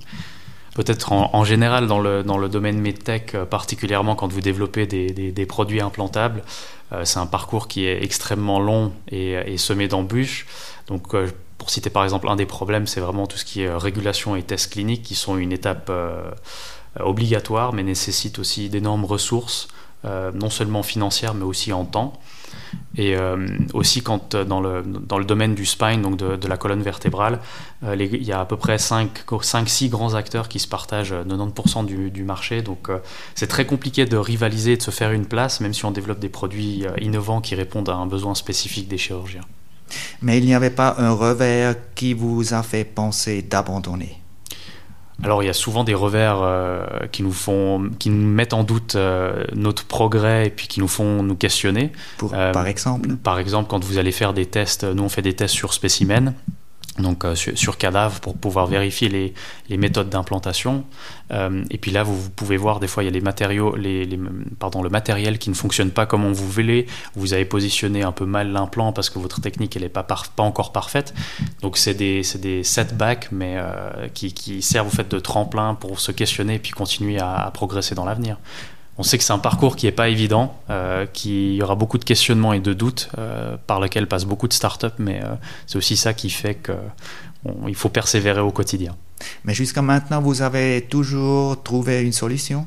Peut-être 0.74 1.12
en, 1.12 1.44
général 1.44 1.88
dans 1.88 1.98
le, 1.98 2.22
dans 2.22 2.38
le 2.38 2.48
domaine 2.48 2.80
medtech, 2.80 3.34
euh, 3.34 3.44
particulièrement 3.44 4.14
quand 4.14 4.32
vous 4.32 4.40
développez 4.40 4.86
des, 4.86 5.10
des, 5.10 5.46
produits 5.46 5.80
implantables, 5.80 6.44
euh, 6.92 7.04
c'est 7.04 7.18
un 7.18 7.26
parcours 7.26 7.66
qui 7.66 7.86
est 7.86 8.04
extrêmement 8.04 8.60
long 8.60 8.92
et, 9.10 9.58
semé 9.58 9.88
d'embûches. 9.88 10.46
Donc 10.86 11.12
euh, 11.14 11.28
pour 11.58 11.70
citer 11.70 11.90
par 11.90 12.04
exemple 12.04 12.28
un 12.28 12.36
des 12.36 12.46
problèmes, 12.46 12.86
c'est 12.86 13.00
vraiment 13.00 13.26
tout 13.26 13.36
ce 13.36 13.44
qui 13.44 13.62
est 13.62 13.74
régulation 13.74 14.36
et 14.36 14.42
tests 14.42 14.72
cliniques 14.72 15.02
qui 15.02 15.16
sont 15.16 15.36
une 15.36 15.52
étape 15.52 15.90
obligatoire 16.98 17.72
mais 17.72 17.82
nécessitent 17.82 18.38
aussi 18.38 18.70
d'énormes 18.70 19.04
ressources, 19.04 19.68
non 20.04 20.48
seulement 20.48 20.82
financières 20.82 21.34
mais 21.34 21.44
aussi 21.44 21.74
en 21.74 21.84
temps. 21.84 22.18
Et 22.96 23.16
euh, 23.16 23.46
aussi 23.72 24.02
quand 24.02 24.34
euh, 24.34 24.44
dans 24.44 24.60
le, 24.60 24.82
dans 24.82 25.18
le 25.18 25.24
domaine 25.24 25.54
du 25.54 25.64
spine, 25.64 26.02
donc 26.02 26.16
de, 26.16 26.48
la 26.48 26.56
colonne 26.56 26.82
vertébrale, 26.82 27.40
euh, 27.84 27.94
il 27.94 28.24
y 28.24 28.32
a 28.32 28.40
à 28.40 28.44
peu 28.44 28.56
près 28.56 28.76
5-6 28.76 29.88
grands 29.88 30.14
acteurs 30.14 30.48
qui 30.48 30.58
se 30.58 30.66
partagent 30.66 31.14
90% 31.14 31.86
du, 31.86 32.24
marché. 32.24 32.62
Donc 32.62 32.88
c'est 33.34 33.46
très 33.46 33.64
compliqué 33.64 34.04
de 34.04 34.16
rivaliser 34.16 34.72
et 34.72 34.76
de 34.76 34.82
se 34.82 34.90
faire 34.90 35.12
une 35.12 35.26
place, 35.26 35.60
même 35.60 35.72
si 35.72 35.84
on 35.84 35.90
développe 35.90 36.18
des 36.18 36.28
produits 36.28 36.84
innovants 37.00 37.40
qui 37.40 37.54
répondent 37.54 37.88
à 37.88 37.94
un 37.94 38.06
besoin 38.06 38.34
spécifique 38.34 38.88
des 38.88 38.98
chirurgiens. 38.98 39.44
Mais 40.22 40.38
il 40.38 40.44
n'y 40.44 40.54
avait 40.54 40.70
pas 40.70 40.96
un 40.98 41.12
revers 41.12 41.74
qui 41.94 42.12
vous 42.12 42.54
a 42.54 42.62
fait 42.62 42.84
penser 42.84 43.42
d'abandonner? 43.42 44.19
Alors 45.22 45.42
il 45.42 45.46
y 45.46 45.50
a 45.50 45.54
souvent 45.54 45.84
des 45.84 45.94
revers 45.94 46.40
euh, 46.42 46.84
qui 47.12 47.22
nous 47.22 47.32
font, 47.32 47.90
qui 47.98 48.10
nous 48.10 48.26
mettent 48.26 48.54
en 48.54 48.64
doute 48.64 48.94
euh, 48.94 49.44
notre 49.54 49.84
progrès 49.84 50.46
et 50.46 50.50
puis 50.50 50.68
qui 50.68 50.80
nous 50.80 50.88
font 50.88 51.22
nous 51.22 51.34
questionner. 51.34 51.92
Pour, 52.18 52.34
euh, 52.34 52.52
par 52.52 52.66
exemple? 52.66 53.16
Par 53.16 53.38
exemple, 53.38 53.68
quand 53.68 53.84
vous 53.84 53.98
allez 53.98 54.12
faire 54.12 54.32
des 54.32 54.46
tests, 54.46 54.84
nous 54.84 55.02
on 55.02 55.08
fait 55.08 55.22
des 55.22 55.34
tests 55.34 55.54
sur 55.54 55.74
spécimens 55.74 56.34
donc 57.00 57.24
euh, 57.24 57.34
sur, 57.34 57.56
sur 57.56 57.78
cadavre 57.78 58.20
pour 58.20 58.36
pouvoir 58.36 58.66
vérifier 58.66 59.08
les, 59.08 59.34
les 59.68 59.76
méthodes 59.76 60.08
d'implantation. 60.08 60.84
Euh, 61.32 61.64
et 61.70 61.78
puis 61.78 61.90
là 61.90 62.02
vous, 62.02 62.20
vous 62.20 62.30
pouvez 62.30 62.56
voir 62.56 62.80
des 62.80 62.88
fois 62.88 63.02
il 63.02 63.06
y 63.06 63.08
a 63.08 63.12
les 63.12 63.20
matériaux 63.20 63.76
les, 63.76 64.04
les, 64.04 64.18
pardon, 64.58 64.82
le 64.82 64.90
matériel 64.90 65.38
qui 65.38 65.48
ne 65.50 65.54
fonctionne 65.54 65.90
pas 65.90 66.06
comme 66.06 66.24
on 66.24 66.32
vous 66.32 66.48
voulez 66.48 66.86
vous 67.14 67.34
avez 67.34 67.44
positionné 67.44 68.02
un 68.02 68.12
peu 68.12 68.26
mal 68.26 68.50
l'implant 68.50 68.92
parce 68.92 69.10
que 69.10 69.18
votre 69.18 69.40
technique 69.40 69.76
elle 69.76 69.82
n'est 69.82 69.88
pas, 69.88 70.02
pas 70.02 70.42
encore 70.42 70.72
parfaite. 70.72 71.14
Donc 71.62 71.76
c'est 71.76 71.94
des, 71.94 72.22
des 72.40 72.64
setbacks 72.64 73.28
mais 73.32 73.54
euh, 73.56 74.08
qui, 74.12 74.32
qui 74.32 74.62
servent 74.62 74.88
au 74.88 74.90
fait 74.90 75.08
de 75.08 75.18
tremplin 75.18 75.74
pour 75.74 76.00
se 76.00 76.12
questionner 76.12 76.54
et 76.54 76.58
puis 76.58 76.72
continuer 76.72 77.18
à, 77.20 77.34
à 77.34 77.50
progresser 77.50 77.94
dans 77.94 78.04
l'avenir 78.04 78.36
on 79.00 79.02
sait 79.02 79.16
que 79.16 79.24
c'est 79.24 79.32
un 79.32 79.38
parcours 79.38 79.76
qui 79.76 79.86
n'est 79.86 79.92
pas 79.92 80.10
évident, 80.10 80.54
euh, 80.68 81.06
qu'il 81.10 81.54
y 81.54 81.62
aura 81.62 81.74
beaucoup 81.74 81.96
de 81.96 82.04
questionnements 82.04 82.52
et 82.52 82.60
de 82.60 82.74
doutes, 82.74 83.08
euh, 83.16 83.56
par 83.66 83.80
lequel 83.80 84.06
passent 84.06 84.26
beaucoup 84.26 84.46
de 84.46 84.52
startups, 84.52 84.98
mais 84.98 85.22
euh, 85.24 85.36
c'est 85.66 85.78
aussi 85.78 85.96
ça 85.96 86.12
qui 86.12 86.28
fait 86.28 86.56
qu'il 86.62 87.74
faut 87.74 87.88
persévérer 87.88 88.42
au 88.42 88.50
quotidien. 88.50 88.94
Mais 89.44 89.54
jusqu'à 89.54 89.80
maintenant, 89.80 90.20
vous 90.20 90.42
avez 90.42 90.82
toujours 90.82 91.62
trouvé 91.62 92.02
une 92.02 92.12
solution? 92.12 92.66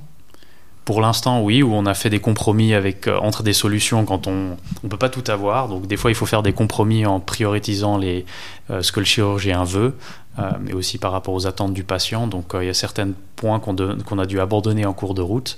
Pour 0.86 1.00
l'instant, 1.00 1.42
oui, 1.42 1.64
où 1.64 1.74
on 1.74 1.86
a 1.86 1.94
fait 1.94 2.10
des 2.10 2.20
compromis 2.20 2.74
euh, 2.74 2.92
entre 3.22 3.42
des 3.42 3.54
solutions 3.54 4.04
quand 4.06 4.28
on 4.28 4.58
ne 4.84 4.90
peut 4.90 4.98
pas 4.98 5.10
tout 5.10 5.24
avoir. 5.32 5.70
Donc, 5.70 5.88
des 5.88 5.96
fois, 5.96 6.12
il 6.12 6.16
faut 6.16 6.26
faire 6.26 6.44
des 6.44 6.54
compromis 6.54 7.06
en 7.06 7.20
prioritisant 7.20 8.02
euh, 8.02 8.82
ce 8.82 8.92
que 8.92 9.00
le 9.00 9.06
chirurgien 9.06 9.64
veut, 9.64 9.96
euh, 10.40 10.52
mais 10.62 10.74
aussi 10.74 10.98
par 10.98 11.14
rapport 11.14 11.34
aux 11.34 11.48
attentes 11.48 11.74
du 11.74 11.84
patient. 11.84 12.28
Donc, 12.28 12.52
il 12.60 12.66
y 12.66 12.70
a 12.70 12.74
certains 12.74 13.10
points 13.36 13.60
qu'on 13.60 13.76
qu 13.76 14.20
a 14.20 14.26
dû 14.26 14.40
abandonner 14.40 14.86
en 14.86 14.94
cours 14.94 15.14
de 15.14 15.22
route 15.22 15.58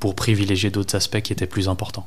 pour 0.00 0.14
privilégier 0.14 0.70
d'autres 0.70 0.94
aspects 0.94 1.22
qui 1.22 1.32
étaient 1.32 1.46
plus 1.46 1.68
importants. 1.68 2.06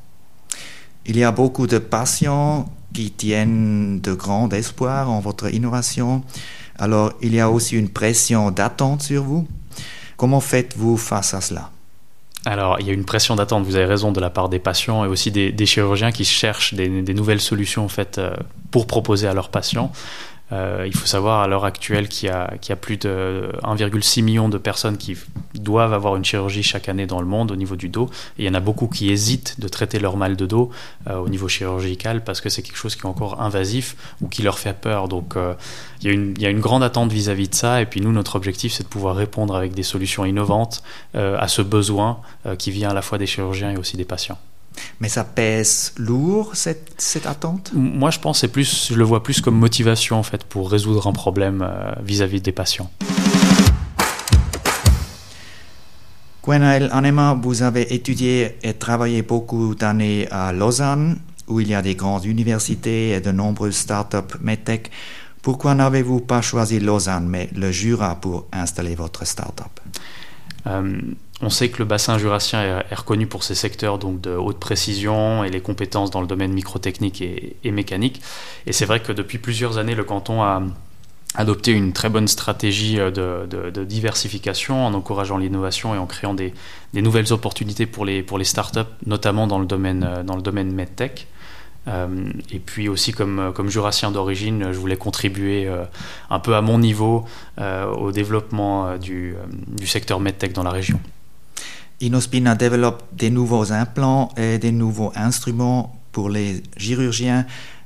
Il 1.08 1.18
y 1.18 1.24
a 1.24 1.32
beaucoup 1.32 1.66
de 1.66 1.80
patients 1.80 2.70
qui 2.94 3.10
tiennent 3.10 4.00
de 4.00 4.14
grands 4.14 4.50
espoirs 4.50 5.10
en 5.10 5.20
votre 5.20 5.52
innovation. 5.52 6.24
Alors, 6.78 7.14
il 7.22 7.34
y 7.34 7.40
a 7.40 7.50
aussi 7.50 7.76
une 7.76 7.90
pression 7.90 8.52
d'attente 8.52 9.02
sur 9.02 9.24
vous. 9.24 9.48
Comment 10.16 10.40
faites-vous 10.40 10.96
face 10.96 11.34
à 11.34 11.42
cela? 11.42 11.72
Alors, 12.46 12.78
il 12.80 12.88
y 12.88 12.90
a 12.90 12.94
une 12.94 13.06
pression 13.06 13.36
d'attente, 13.36 13.64
vous 13.64 13.76
avez 13.76 13.86
raison, 13.86 14.12
de 14.12 14.20
la 14.20 14.30
part 14.30 14.50
des 14.50 14.60
patients 14.60 15.06
et 15.06 15.08
aussi 15.08 15.32
des, 15.32 15.66
chirurgiens 15.66 16.12
qui 16.12 16.26
cherchent 16.26 16.74
des, 16.74 17.02
des, 17.02 17.14
nouvelles 17.14 17.40
solutions 17.40 17.86
en 17.86 17.90
fait, 17.90 18.18
euh, 18.18 18.36
pour 18.70 18.86
proposer 18.86 19.28
à 19.28 19.34
leurs 19.34 19.50
patients. 19.50 19.92
Euh, 20.52 20.84
il 20.86 20.96
faut 20.96 21.08
savoir 21.08 21.42
à 21.42 21.48
l'heure 21.48 21.66
actuelle 21.66 22.08
qu'il 22.08 22.30
y, 22.30 22.32
a 22.32 22.76
plus 22.76 22.98
de 22.98 23.52
1,6 23.64 24.22
million 24.22 24.50
de 24.50 24.58
personnes 24.58 24.98
qui 24.98 25.18
doivent 25.56 25.94
avoir 25.94 26.16
une 26.16 26.26
chirurgie 26.26 26.64
chaque 26.64 26.90
année 26.90 27.08
dans 27.08 27.22
le 27.22 27.26
monde 27.26 27.52
au 27.52 27.56
niveau 27.56 27.76
du 27.76 27.90
dos. 27.90 28.10
Et 28.38 28.44
il 28.44 28.46
y 28.46 28.50
en 28.50 28.54
a 28.54 28.60
beaucoup 28.60 28.88
qui 28.88 29.10
hésitent 29.10 29.60
de 29.60 29.68
traiter 29.68 30.00
leur 30.00 30.18
mal 30.18 30.36
de 30.36 30.46
dos 30.46 30.70
au 31.10 31.30
niveau 31.30 31.48
chirurgical 31.48 32.24
parce 32.24 32.42
que 32.42 32.50
c'est 32.50 32.62
quelque 32.62 32.78
chose 32.78 32.96
qui 32.96 33.02
est 33.02 33.06
encore 33.06 33.42
invasif 33.42 33.96
ou 34.22 34.28
qui 34.28 34.42
leur 34.44 34.60
fait 34.60 34.74
peur. 34.80 35.08
Donc 35.08 35.36
il, 36.02 36.08
y 36.08 36.10
a 36.12 36.14
une, 36.14 36.34
il 36.38 36.42
y 36.42 36.46
a 36.46 36.50
une 36.50 36.60
grande 36.60 36.84
attente 36.84 37.12
vis-à-vis 37.12 37.50
de 37.50 37.56
ça. 37.56 37.82
Et 37.82 37.86
puis 37.86 38.02
nous, 38.02 38.12
notre 38.12 38.36
objectif, 38.36 38.74
c'est 38.74 38.84
de 38.84 38.90
pouvoir 38.90 39.16
répondre 39.16 39.56
avec 39.56 39.74
des 39.74 39.84
solutions 39.84 40.26
innovantes 40.26 40.84
à 41.14 41.48
ce 41.48 41.62
besoin 41.62 42.20
qui 42.60 42.72
vient 42.72 42.90
à 42.90 42.94
la 42.94 43.02
fois 43.02 43.18
des 43.18 43.28
chirurgiens 43.28 43.72
et 43.72 43.78
aussi 43.78 43.98
des 43.98 44.06
patients. 44.06 44.38
Mais 45.00 45.10
ça 45.10 45.24
pèse 45.24 45.94
lourd, 45.98 46.56
cette, 46.56 46.94
cette 46.98 47.26
attente? 47.26 47.72
Moi, 47.74 48.10
je 48.12 48.20
pense, 48.20 48.40
c'est 48.42 48.48
plus, 48.48 48.90
je 48.92 48.96
le 48.96 49.04
vois 49.04 49.24
plus 49.24 49.42
comme 49.42 49.58
motivation, 49.58 50.18
en 50.18 50.24
fait, 50.24 50.44
pour 50.44 50.72
résoudre 50.72 51.08
un 51.08 51.14
problème 51.14 51.62
euh, 51.62 51.94
vis-à-vis 52.04 52.42
des 52.42 52.52
patients. 52.52 52.90
Gwenaël 56.44 56.90
Anema, 56.92 57.40
vous 57.42 57.64
avez 57.64 57.94
étudié 57.94 58.58
et 58.64 58.74
travaillé 58.74 59.22
beaucoup 59.22 59.76
d'années 59.76 60.28
à 60.30 60.52
Lausanne, 60.52 61.18
où 61.48 61.60
il 61.60 61.70
y 61.70 61.74
a 61.74 61.82
des 61.82 61.96
grandes 61.96 62.26
universités 62.26 63.12
et 63.12 63.22
de 63.22 63.32
nombreuses 63.32 63.76
startups 63.76 64.38
medtech. 64.42 64.92
Pourquoi 65.42 65.76
n'avez-vous 65.76 66.22
pas 66.22 66.42
choisi 66.42 66.80
Lausanne, 66.80 67.28
mais 67.28 67.50
le 67.56 67.72
Jura 67.72 68.16
pour 68.16 68.48
installer 68.52 68.96
votre 68.96 69.26
startup? 69.26 69.80
Euh, 70.68 71.02
on 71.44 71.50
sait 71.50 71.70
que 71.70 71.80
le 71.80 71.86
bassin 71.86 72.18
jurassien 72.18 72.84
est, 72.90 72.96
reconnu 72.96 73.28
pour 73.28 73.44
ses 73.44 73.54
secteurs 73.54 73.98
donc 73.98 74.22
de 74.22 74.32
haute 74.32 74.60
précision 74.60 75.44
et 75.44 75.50
les 75.50 75.60
compétences 75.60 76.10
dans 76.10 76.22
le 76.22 76.28
domaine 76.28 76.54
microtechnique 76.54 77.22
et, 77.22 77.72
mécanique. 77.72 78.22
Et 78.66 78.72
c'est 78.72 78.86
vrai 78.86 79.02
que 79.02 79.12
depuis 79.12 79.40
plusieurs 79.40 79.78
années, 79.78 79.94
le 79.94 80.06
canton 80.06 80.42
a 80.42 80.64
adopté 81.36 81.72
une 81.72 81.92
très 81.92 82.10
bonne 82.10 82.28
stratégie 82.28 82.98
euh, 83.00 83.12
de, 83.12 83.84
diversification 83.84 84.86
en 84.86 84.94
encourageant 84.94 85.38
l'innovation 85.38 85.94
et 85.94 85.98
en 85.98 86.06
créant 86.06 86.34
des, 86.34 86.54
nouvelles 86.94 87.34
opportunités 87.34 87.88
pour 87.88 88.06
les, 88.06 88.24
pour 88.24 88.38
les 88.38 88.46
startups, 88.46 88.80
notamment 89.06 89.46
dans 89.46 89.60
le 89.60 89.66
domaine, 89.66 90.06
euh, 90.08 90.24
dans 90.24 90.38
le 90.38 90.64
medtech. 90.64 91.28
Euh, 91.90 92.32
et 92.52 92.60
puis 92.60 92.88
aussi 92.88 93.12
comme, 93.12 93.52
comme 93.54 93.70
jurassien 93.70 94.12
d'origine, 94.12 94.72
je 94.72 94.78
voulais 94.78 94.96
contribuer 94.96 95.70
un 96.30 96.40
peu 96.40 96.56
à 96.56 96.62
mon 96.62 96.80
niveau 96.80 97.26
au 97.58 98.12
développement 98.14 98.98
du, 98.98 99.36
du 99.68 99.86
secteur 99.86 100.22
medtech 100.22 100.54
dans 100.54 100.64
la 100.64 100.72
région. 100.72 101.02
Inospina 102.02 102.56
développe 102.56 103.04
des 103.14 103.30
nouveaux 103.30 103.72
implants 103.72 104.30
et 104.36 104.58
des 104.58 104.72
nouveaux 104.72 105.12
instruments 105.16 105.96
pour 106.12 106.30
les 106.30 106.64
chirurgiens. 106.78 107.46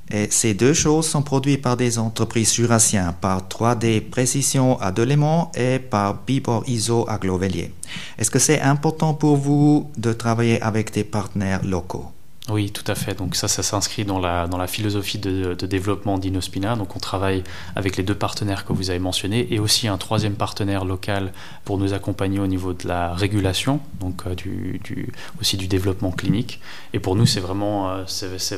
Et 0.10 0.28
ces 0.32 0.54
deux 0.54 0.74
choses 0.74 1.08
sont 1.08 1.22
produites 1.22 1.62
par 1.62 1.76
des 1.76 2.00
entreprises 2.00 2.54
jurassiennes, 2.54 3.14
par 3.20 3.42
3D 3.42 4.02
Précision 4.02 4.80
à 4.80 4.92
Delémont 4.92 5.50
et 5.54 5.80
par 5.80 6.22
Bibor 6.26 6.64
ISO 6.68 7.06
à 7.10 7.18
Glovellier. 7.18 7.74
Est-ce 8.18 8.32
que 8.32 8.40
c'est 8.40 8.62
important 8.62 9.14
pour 9.14 9.36
vous 9.36 9.92
de 9.98 10.14
travailler 10.14 10.62
avec 10.62 10.94
des 10.94 11.04
partenaires 11.04 11.66
locaux? 11.66 12.12
Oui, 12.50 12.72
tout 12.72 12.90
à 12.90 12.96
fait. 12.96 13.14
Donc 13.14 13.36
ça, 13.36 13.50
ça 13.50 13.62
s'inscrit 13.62 14.06
dans 14.06 14.20
la, 14.20 14.48
dans 14.48 14.58
la 14.58 14.68
philosophie 14.68 15.18
de, 15.18 15.54
développement 15.54 16.18
d'Inospina. 16.18 16.76
Donc 16.78 16.96
on 16.96 17.00
travaille 17.00 17.44
avec 17.76 17.98
les 17.98 18.04
deux 18.04 18.16
partenaires 18.16 18.66
que 18.66 18.72
vous 18.72 18.90
avez 18.90 19.00
mentionnés 19.00 19.48
et 19.54 19.60
aussi 19.60 19.88
un 19.90 19.98
troisième 19.98 20.36
partenaire 20.36 20.86
local 20.86 21.34
pour 21.66 21.78
nous 21.78 21.94
accompagner 21.94 22.40
au 22.40 22.48
niveau 22.48 22.72
de 22.72 22.88
la 22.88 23.14
régulation, 23.14 23.82
donc 24.00 24.24
euh, 24.28 24.36
aussi 25.42 25.58
du 25.58 25.68
développement 25.68 26.12
clinique. 26.12 26.62
Et 26.94 27.00
pour 27.00 27.18
nous, 27.18 27.26
c'est 27.26 27.42
vraiment, 27.42 27.90
euh, 27.90 28.06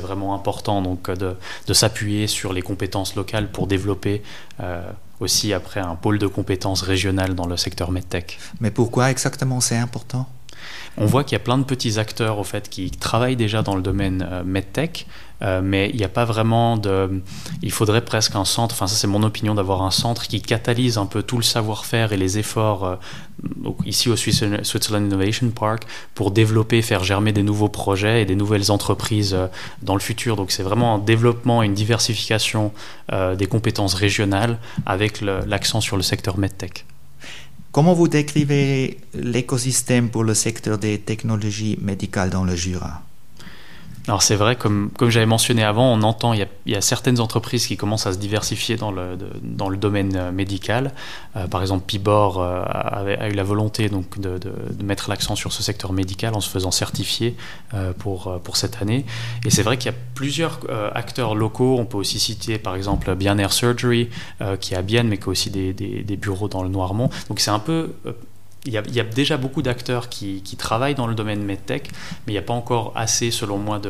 vraiment 0.00 0.34
important 0.34 0.82
donc, 0.82 1.10
de, 1.10 1.34
de 1.66 1.74
s'appuyer 1.74 2.28
sur 2.28 2.52
les 2.52 2.62
compétences 2.62 3.16
locales 3.16 3.50
pour 3.50 3.66
développer 3.66 4.22
euh, 4.60 4.88
aussi 5.18 5.52
après 5.52 5.80
un 5.80 5.96
pôle 5.96 6.18
de 6.18 6.28
compétences 6.28 6.82
régionales 6.82 7.34
dans 7.34 7.46
le 7.46 7.56
secteur 7.56 7.90
medtech. 7.90 8.38
Mais 8.60 8.70
pourquoi 8.70 9.10
exactement 9.10 9.60
c'est 9.60 9.76
important? 9.76 10.28
On 10.96 11.06
voit 11.06 11.24
qu'il 11.24 11.32
y 11.32 11.40
a 11.40 11.44
plein 11.44 11.58
de 11.58 11.64
petits 11.64 11.98
acteurs 11.98 12.38
au 12.38 12.44
fait 12.44 12.68
qui 12.68 12.90
travaillent 12.90 13.36
déjà 13.36 13.62
dans 13.62 13.74
le 13.74 13.82
domaine 13.82 14.26
euh, 14.30 14.42
medtech, 14.44 15.06
euh, 15.42 15.60
mais 15.62 15.88
il 15.90 15.96
n'y 15.96 16.04
a 16.04 16.08
pas 16.08 16.24
vraiment 16.24 16.76
de. 16.76 17.22
Il 17.62 17.72
faudrait 17.72 18.04
presque 18.04 18.34
un 18.34 18.44
centre. 18.44 18.74
Enfin, 18.74 18.86
ça 18.86 18.96
c'est 18.96 19.06
mon 19.06 19.22
opinion 19.22 19.54
d'avoir 19.54 19.82
un 19.82 19.90
centre 19.90 20.26
qui 20.26 20.42
catalyse 20.42 20.98
un 20.98 21.06
peu 21.06 21.22
tout 21.22 21.36
le 21.36 21.42
savoir-faire 21.42 22.12
et 22.12 22.16
les 22.16 22.38
efforts 22.38 22.84
euh, 22.84 22.96
ici 23.86 24.10
au 24.10 24.16
Switzerland 24.16 25.06
Innovation 25.06 25.48
Park 25.50 25.84
pour 26.14 26.30
développer, 26.30 26.82
faire 26.82 27.04
germer 27.04 27.32
des 27.32 27.42
nouveaux 27.42 27.70
projets 27.70 28.22
et 28.22 28.24
des 28.26 28.36
nouvelles 28.36 28.70
entreprises 28.70 29.36
dans 29.82 29.94
le 29.94 30.00
futur. 30.00 30.36
Donc 30.36 30.50
c'est 30.50 30.62
vraiment 30.62 30.96
un 30.96 30.98
développement 30.98 31.62
une 31.62 31.74
diversification 31.74 32.72
des 33.10 33.46
compétences 33.46 33.94
régionales 33.94 34.58
avec 34.84 35.20
l'accent 35.22 35.80
sur 35.80 35.96
le 35.96 36.02
secteur 36.02 36.36
medtech. 36.38 36.84
Comment 37.72 37.94
vous 37.94 38.08
décrivez 38.08 38.98
l'écosystème 39.14 40.10
pour 40.10 40.24
le 40.24 40.34
secteur 40.34 40.76
des 40.76 40.98
technologies 40.98 41.78
médicales 41.80 42.30
dans 42.30 42.42
le 42.42 42.56
Jura? 42.56 43.02
Alors 44.06 44.22
c'est 44.22 44.36
vrai, 44.36 44.56
comme, 44.56 44.90
comme 44.96 45.10
j'avais 45.10 45.26
mentionné 45.26 45.62
avant, 45.62 45.92
on 45.92 46.02
entend, 46.02 46.32
il 46.32 46.46
y, 46.66 46.74
a, 46.74 46.80
certaines 46.80 47.20
entreprises 47.20 47.66
qui 47.66 47.76
commencent 47.76 48.06
à 48.06 48.12
se 48.12 48.18
diversifier 48.18 48.76
dans 48.76 48.90
le, 48.90 49.18
dans 49.42 49.68
le 49.68 49.76
domaine 49.76 50.16
euh, 50.16 50.32
médical. 50.32 50.92
Euh, 51.36 51.46
par 51.46 51.60
exemple, 51.60 51.84
Pibor 51.86 52.40
euh, 52.40 52.62
a, 52.64 53.28
eu 53.28 53.34
la 53.34 53.42
volonté 53.42 53.88
donc, 53.88 54.18
de, 54.18 54.38
de, 54.38 54.82
mettre 54.82 55.10
l'accent 55.10 55.36
sur 55.36 55.52
ce 55.52 55.62
secteur 55.62 55.92
médical 55.92 56.34
en 56.34 56.40
se 56.40 56.48
faisant 56.48 56.70
certifier 56.70 57.36
pour, 57.98 58.40
pour 58.42 58.56
cette 58.56 58.80
année. 58.82 59.04
Et 59.44 59.50
c'est 59.50 59.62
vrai 59.62 59.76
qu'il 59.76 59.92
y 59.92 59.94
a 59.94 59.98
plusieurs 60.14 60.60
acteurs 60.94 61.34
locaux. 61.34 61.76
On 61.78 61.84
peut 61.84 61.98
aussi 61.98 62.18
citer 62.18 62.58
par 62.58 62.74
exemple 62.74 63.14
Bien 63.14 63.38
Air 63.38 63.52
Surgery, 63.52 64.08
qui 64.60 64.74
est 64.74 64.76
à 64.76 64.82
Bienne, 64.82 65.08
mais 65.08 65.18
qui 65.18 65.24
a 65.24 65.28
aussi 65.28 65.50
des, 65.50 65.72
des, 65.72 66.02
des 66.02 66.16
bureaux 66.16 66.48
dans 66.48 66.62
le 66.62 66.68
Noirmont. 66.68 67.10
Donc 67.28 67.40
c'est 67.40 67.50
un 67.50 67.58
peu 67.58 67.92
il 68.66 68.72
y, 68.72 69.00
a, 69.00 69.04
déjà 69.04 69.38
beaucoup 69.38 69.62
d'acteurs 69.62 70.08
qui, 70.08 70.42
travaillent 70.58 70.94
dans 70.94 71.06
le 71.06 71.14
domaine 71.14 71.42
medtech, 71.42 71.90
mais 72.26 72.32
il 72.32 72.34
n'y 72.34 72.38
a 72.38 72.42
pas 72.42 72.52
encore 72.52 72.92
assez, 72.94 73.30
selon 73.30 73.56
moi, 73.56 73.80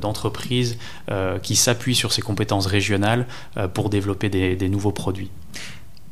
d'entreprises 0.00 0.78
euh, 1.10 1.38
qui 1.40 1.56
s'appuient 1.56 1.96
sur 1.96 2.12
ces 2.12 2.22
compétences 2.22 2.66
régionales 2.66 3.26
euh, 3.56 3.66
pour 3.66 3.90
développer 3.90 4.28
des 4.28 4.68
nouveaux 4.68 4.92
produits. 4.92 5.30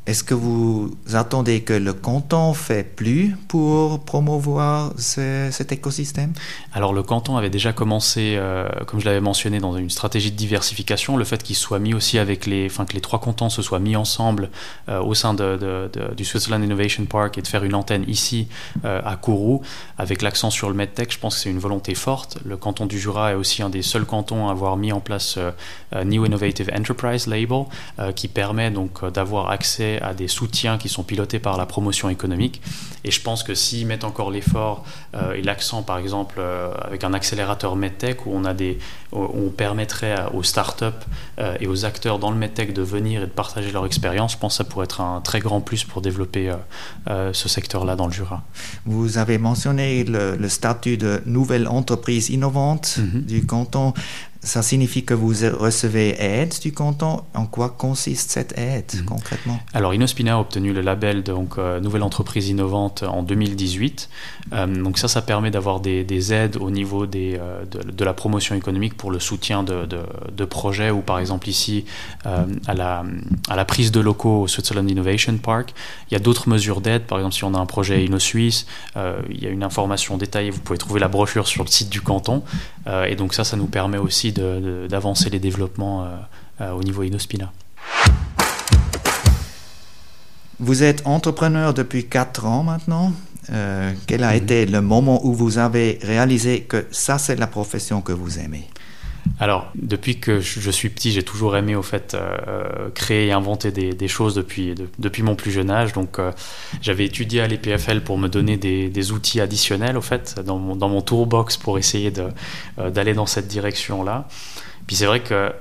Est-ce 0.05 0.25
que 0.25 0.33
vous 0.33 0.93
attendez 1.13 1.61
que 1.61 1.71
le 1.71 1.93
canton 1.93 2.53
fait 2.53 2.83
plus 2.83 3.37
pour 3.47 4.03
promouvoir 4.03 4.91
cet 4.97 5.71
écosystème? 5.71 6.33
Alors 6.73 6.91
le 6.91 7.03
canton 7.03 7.37
avait 7.37 7.49
déjà 7.49 7.71
commencé, 7.71 8.35
euh, 8.35 8.67
comme 8.85 8.99
je 8.99 9.05
l'avais 9.05 9.21
mentionné, 9.21 9.59
dans 9.59 9.77
une 9.77 9.89
stratégie 9.89 10.29
de 10.29 10.35
diversification. 10.35 11.15
Le 11.15 11.23
fait 11.23 11.41
qu'il 11.41 11.55
soit 11.55 11.79
mis 11.79 11.93
aussi 11.93 12.19
avec 12.19 12.47
les, 12.47 12.65
enfin 12.65 12.83
que 12.83 12.91
les 12.91 12.99
trois 12.99 13.21
cantons 13.21 13.47
se 13.47 13.61
soient 13.61 13.79
mis 13.79 13.95
ensemble 13.95 14.49
euh, 14.89 15.01
au 15.01 15.13
sein 15.13 15.33
de, 15.33 15.89
du 16.17 16.25
Switzerland 16.25 16.61
Innovation 16.61 17.05
Park 17.05 17.37
et 17.37 17.41
de 17.41 17.47
faire 17.47 17.63
une 17.63 17.73
antenne 17.73 18.03
ici 18.09 18.49
euh, 18.83 18.99
à 19.05 19.15
Kourou, 19.15 19.61
avec 19.97 20.21
l'accent 20.21 20.49
sur 20.49 20.67
le 20.67 20.75
medtech, 20.75 21.13
je 21.13 21.19
pense 21.19 21.35
que 21.35 21.41
c'est 21.43 21.49
une 21.49 21.59
volonté 21.59 21.95
forte. 21.95 22.39
Le 22.43 22.57
canton 22.57 22.87
du 22.87 22.99
Jura 22.99 23.31
est 23.31 23.35
aussi 23.35 23.63
un 23.63 23.69
des 23.69 23.81
seuls 23.81 24.05
cantons 24.05 24.49
à 24.49 24.51
avoir 24.51 24.75
mis 24.75 24.91
en 24.91 24.99
place 24.99 25.39
New 26.03 26.25
Innovative 26.25 26.69
Enterprise 26.77 27.25
Label, 27.27 27.63
qui 28.17 28.27
permet 28.27 28.69
donc 28.69 29.09
d'avoir 29.09 29.49
accès 29.49 29.92
à 30.01 30.13
des 30.13 30.27
soutiens 30.27 30.77
qui 30.77 30.89
sont 30.89 31.03
pilotés 31.03 31.39
par 31.39 31.57
la 31.57 31.65
promotion 31.65 32.09
économique. 32.09 32.61
Et 33.03 33.11
je 33.11 33.21
pense 33.21 33.43
que 33.43 33.53
s'ils 33.53 33.85
mettent 33.85 34.03
encore 34.03 34.31
l'effort 34.31 34.85
euh, 35.15 35.33
et 35.33 35.41
l'accent, 35.41 35.83
par 35.83 35.97
exemple, 35.97 36.35
euh, 36.39 36.73
avec 36.81 37.03
un 37.03 37.13
accélérateur 37.13 37.75
MedTech 37.75 38.25
où 38.25 38.31
on, 38.33 38.45
a 38.45 38.53
des, 38.53 38.79
on 39.11 39.49
permettrait 39.49 40.15
aux 40.33 40.43
startups 40.43 40.85
euh, 41.39 41.57
et 41.59 41.67
aux 41.67 41.85
acteurs 41.85 42.19
dans 42.19 42.31
le 42.31 42.37
MedTech 42.37 42.73
de 42.73 42.81
venir 42.81 43.23
et 43.23 43.25
de 43.25 43.31
partager 43.31 43.71
leur 43.71 43.85
expérience, 43.85 44.33
je 44.33 44.37
pense 44.37 44.53
que 44.53 44.57
ça 44.57 44.63
pourrait 44.63 44.85
être 44.85 45.01
un 45.01 45.21
très 45.21 45.39
grand 45.39 45.61
plus 45.61 45.83
pour 45.83 46.01
développer 46.01 46.51
ce 47.07 47.49
secteur-là 47.49 47.95
dans 47.95 48.07
le 48.07 48.11
Jura. 48.11 48.43
Vous 48.85 49.17
avez 49.17 49.37
mentionné 49.37 50.03
le, 50.03 50.47
statut 50.49 50.97
de 50.97 51.21
nouvelle 51.25 51.67
entreprise 51.67 52.29
innovante 52.29 52.99
mm-hmm. 52.99 53.25
du 53.25 53.45
canton 53.45 53.93
ça 54.43 54.61
signifie 54.61 55.05
que 55.05 55.13
vous 55.13 55.33
recevez 55.57 56.21
aide 56.21 56.53
du 56.61 56.73
canton. 56.73 57.21
En 57.33 57.45
quoi 57.45 57.69
consiste 57.69 58.29
cette 58.31 58.57
aide 58.57 58.91
mhm. 58.93 59.05
concrètement? 59.05 59.59
Alors 59.73 59.93
Inospina 59.93 60.35
a 60.35 60.39
obtenu 60.39 60.73
le 60.73 60.81
label 60.81 61.23
donc 61.23 61.57
euh, 61.57 61.79
nouvelle 61.79 62.03
entreprise 62.03 62.49
innovante 62.49 63.03
en 63.03 63.23
2018. 63.23 64.09
Euh, 64.51 64.83
donc 64.83 64.97
ça, 64.97 65.07
ça 65.07 65.21
permet 65.21 65.49
d'avoir 65.49 65.79
des, 65.79 66.33
aides 66.33 66.57
au 66.57 66.69
niveau 66.69 67.05
des, 67.05 67.37
euh, 67.39 67.63
de, 67.65 68.05
la 68.05 68.13
promotion 68.13 68.55
économique 68.55 68.95
pour 68.95 69.11
le 69.11 69.19
soutien 69.19 69.63
de, 69.63 69.85
de, 69.85 70.45
projets 70.45 70.91
ou 70.91 70.99
par 70.99 71.19
exemple 71.19 71.47
ici 71.47 71.85
à, 72.25 72.73
la, 72.73 73.03
à 73.49 73.55
la 73.55 73.65
prise 73.65 73.91
de 73.91 74.01
locaux 74.01 74.41
au 74.41 74.47
Switzerland 74.47 74.89
Innovation 74.89 75.37
Park. 75.37 75.73
Il 76.11 76.13
y 76.13 76.17
a 76.17 76.19
d'autres 76.19 76.49
mesures 76.49 76.81
d'aide. 76.81 77.03
Par 77.03 77.17
exemple, 77.17 77.35
si 77.35 77.45
on 77.45 77.53
a 77.53 77.57
un 77.57 77.65
projet 77.65 78.03
InnoSuisse, 78.05 78.65
il 78.95 79.41
y 79.41 79.47
a 79.47 79.49
une 79.49 79.63
information 79.63 80.17
détaillée. 80.17 80.49
Vous 80.49 80.59
pouvez 80.59 80.77
trouver 80.77 80.99
la 80.99 81.07
brochure 81.07 81.47
sur 81.47 81.63
le 81.63 81.69
site 81.69 81.89
du 81.89 82.01
canton. 82.01 82.43
et 83.07 83.15
donc 83.15 83.33
ça, 83.33 83.45
ça 83.45 83.55
nous 83.55 83.67
permet 83.67 83.97
aussi 83.97 84.32
d'avancer 84.33 85.29
les 85.29 85.39
développements 85.39 86.03
euh, 86.03 86.07
euh, 86.61 86.71
au 86.71 86.83
niveau 86.83 87.03
Inospina. 87.03 87.51
Vous 90.59 90.83
êtes 90.83 91.05
entrepreneur 91.05 91.73
depuis 91.73 92.05
4 92.07 92.45
ans 92.45 92.63
maintenant. 92.63 93.11
Euh, 93.51 93.91
quel 94.07 94.23
a 94.23 94.31
mhm. 94.31 94.37
été 94.37 94.65
le 94.65 94.81
moment 94.81 95.25
où 95.25 95.33
vous 95.33 95.57
avez 95.57 95.99
réalisé 96.01 96.61
que 96.61 96.85
ça, 96.91 97.17
c'est 97.17 97.35
la 97.35 97.47
profession 97.47 98.01
que 98.01 98.13
vous 98.13 98.39
aimez? 98.39 98.69
Alors, 99.39 99.67
depuis 99.75 100.19
que 100.19 100.39
je 100.41 100.69
suis 100.69 100.89
petit, 100.89 101.11
j'ai 101.11 101.23
toujours 101.23 101.55
aimé 101.55 101.75
au 101.75 101.81
fait 101.81 102.13
euh, 102.13 102.89
créer 102.93 103.27
et 103.27 103.31
inventer 103.31 103.71
des, 103.71 104.07
choses 104.07 104.35
depuis, 104.35 104.75
depuis 104.99 105.23
mon 105.23 105.35
plus 105.35 105.51
jeune 105.51 105.69
âge. 105.69 105.93
Donc, 105.93 106.19
euh, 106.19 106.31
j'avais 106.81 107.05
étudié 107.05 107.41
à 107.41 107.47
l'EPFL 107.47 108.01
pour 108.01 108.17
me 108.17 108.27
donner 108.27 108.57
des, 108.57 109.11
outils 109.11 109.41
additionnels 109.41 109.97
au 109.97 110.01
fait 110.01 110.39
dans 110.45 110.57
mon, 110.57 110.75
dans 110.75 110.89
mon 110.89 111.01
pour 111.01 111.77
essayer 111.77 112.11
euh, 112.79 112.89
d'aller 112.89 113.13
dans 113.13 113.25
cette 113.25 113.47
direction-là. 113.47 114.27
Puis 114.87 114.95
c'est 114.95 115.05
vrai 115.05 115.21
que 115.21 115.51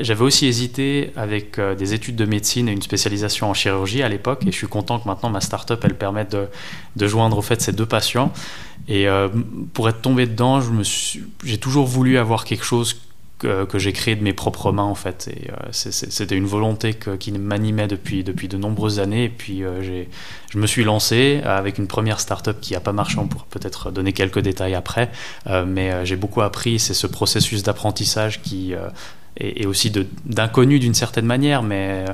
j'avais 0.00 0.22
aussi 0.22 0.46
hésité 0.46 1.12
avec 1.16 1.60
des 1.60 1.94
études 1.94 2.16
de 2.16 2.24
médecine 2.24 2.68
et 2.68 2.72
une 2.72 2.82
spécialisation 2.82 3.50
en 3.50 3.54
chirurgie 3.54 4.02
à 4.02 4.08
l'époque, 4.08 4.42
et 4.42 4.52
je 4.52 4.56
suis 4.56 4.66
content 4.66 4.98
que 4.98 5.06
maintenant 5.06 5.30
ma 5.30 5.40
start-up 5.40 5.80
elle 5.84 5.94
permette 5.94 6.36
de, 6.96 7.06
joindre 7.06 7.38
au 7.38 7.42
fait 7.42 7.60
ces 7.60 7.72
deux 7.72 7.86
passions. 7.86 8.30
Et 8.88 9.06
pour 9.72 9.88
être 9.88 10.00
tombé 10.00 10.26
dedans, 10.26 10.60
j'ai 11.44 11.58
toujours 11.58 11.86
voulu 11.86 12.18
avoir 12.18 12.44
quelque 12.44 12.64
chose 12.64 12.96
que, 13.40 13.78
j'ai 13.78 13.92
créé 13.92 14.16
de 14.16 14.22
mes 14.22 14.32
propres 14.32 14.70
mains 14.72 14.84
en 14.84 14.94
fait. 14.94 15.30
Euh, 15.48 15.68
c'était 15.70 16.36
une 16.36 16.46
volonté 16.46 16.94
qui 17.18 17.32
m'animait 17.32 17.88
depuis, 17.88 18.22
depuis 18.22 18.48
de 18.48 18.56
nombreuses 18.56 19.00
années. 19.00 19.24
Et 19.24 19.28
puis 19.28 19.64
euh, 19.64 20.04
je 20.50 20.58
me 20.58 20.66
suis 20.66 20.84
lancé 20.84 21.40
avec 21.44 21.78
une 21.78 21.86
première 21.86 22.20
start-up 22.20 22.58
qui 22.60 22.74
n'a 22.74 22.80
pas 22.80 22.92
marché. 22.92 23.18
On 23.18 23.26
pourra 23.26 23.46
peut-être 23.50 23.90
donner 23.90 24.12
quelques 24.12 24.40
détails 24.40 24.74
après. 24.74 25.10
Euh, 25.46 25.64
mais 25.66 26.04
j'ai 26.04 26.16
beaucoup 26.16 26.42
appris. 26.42 26.78
C'est 26.78 26.94
ce 26.94 27.06
processus 27.06 27.62
d'apprentissage 27.62 28.42
qui 28.42 28.74
et, 29.40 29.66
aussi 29.66 29.92
d'inconnu 30.24 30.78
d'une 30.78 30.94
certaine 30.94 31.26
manière, 31.26 31.62
mais 31.62 32.04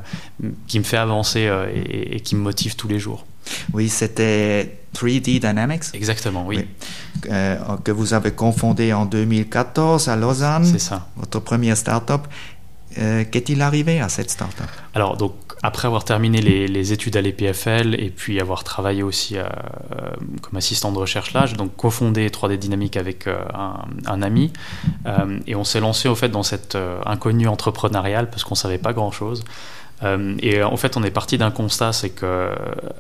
qui 0.67 0.79
me 0.79 0.85
fait 0.85 0.97
avancer 0.97 1.51
et, 1.75 2.21
qui 2.21 2.35
me 2.37 2.41
motive 2.41 2.77
tous 2.77 2.89
les 2.89 2.99
jours. 2.99 3.27
Oui, 3.73 3.89
c'était 3.89 4.79
3D 4.95 5.41
Dynamics. 5.41 5.85
Exactement, 5.95 6.47
oui. 6.47 6.67
Euh, 7.31 7.57
que 7.85 7.93
vous 7.93 8.15
avez 8.15 8.33
confondé 8.33 8.93
en 8.93 9.07
2014 9.07 10.09
à 10.09 10.17
Lausanne. 10.17 10.65
C'est 10.65 10.79
ça. 10.79 11.09
Votre 11.17 11.41
première 11.41 11.77
start-up. 11.77 12.23
Euh, 12.99 13.25
qu'est-il 13.31 13.61
arrivé 13.61 14.01
à 14.01 14.09
cette 14.09 14.31
start-up? 14.31 14.69
Alors, 14.95 15.17
donc, 15.17 15.35
après 15.67 15.87
avoir 15.87 16.05
terminé 16.05 16.41
les, 16.41 16.93
études 16.93 17.17
à 17.17 17.21
l'EPFL 17.21 17.97
et 17.99 18.11
puis 18.11 18.41
avoir 18.41 18.63
travaillé 18.63 19.03
aussi 19.03 19.37
euh, 19.37 19.45
comme 20.43 20.57
assistant 20.57 20.93
de 20.93 20.99
recherche 20.99 21.33
là, 21.33 21.47
j'ai 21.47 21.57
donc 21.57 21.75
cofondé 21.77 22.29
3D 22.29 22.57
Dynamics 22.57 22.97
avec 22.97 23.27
un, 23.27 23.85
un, 24.07 24.23
ami 24.23 24.53
et 25.47 25.55
on 25.57 25.65
s'est 25.65 25.81
lancé 25.81 26.09
au 26.09 26.15
fait 26.15 26.29
dans 26.29 26.45
cette 26.45 26.79
inconnue 27.05 27.49
entrepreneuriale 27.49 28.31
parce 28.31 28.45
qu'on 28.45 28.55
savait 28.55 28.79
pas 28.79 28.93
grand-chose. 28.93 29.43
Euh, 29.45 29.86
et 30.03 30.63
en 30.63 30.77
fait, 30.77 30.97
on 30.97 31.03
est 31.03 31.11
parti 31.11 31.39
d'un 31.39 31.51
constat, 31.51 31.93
c'est 31.93 32.11
que 32.11 32.51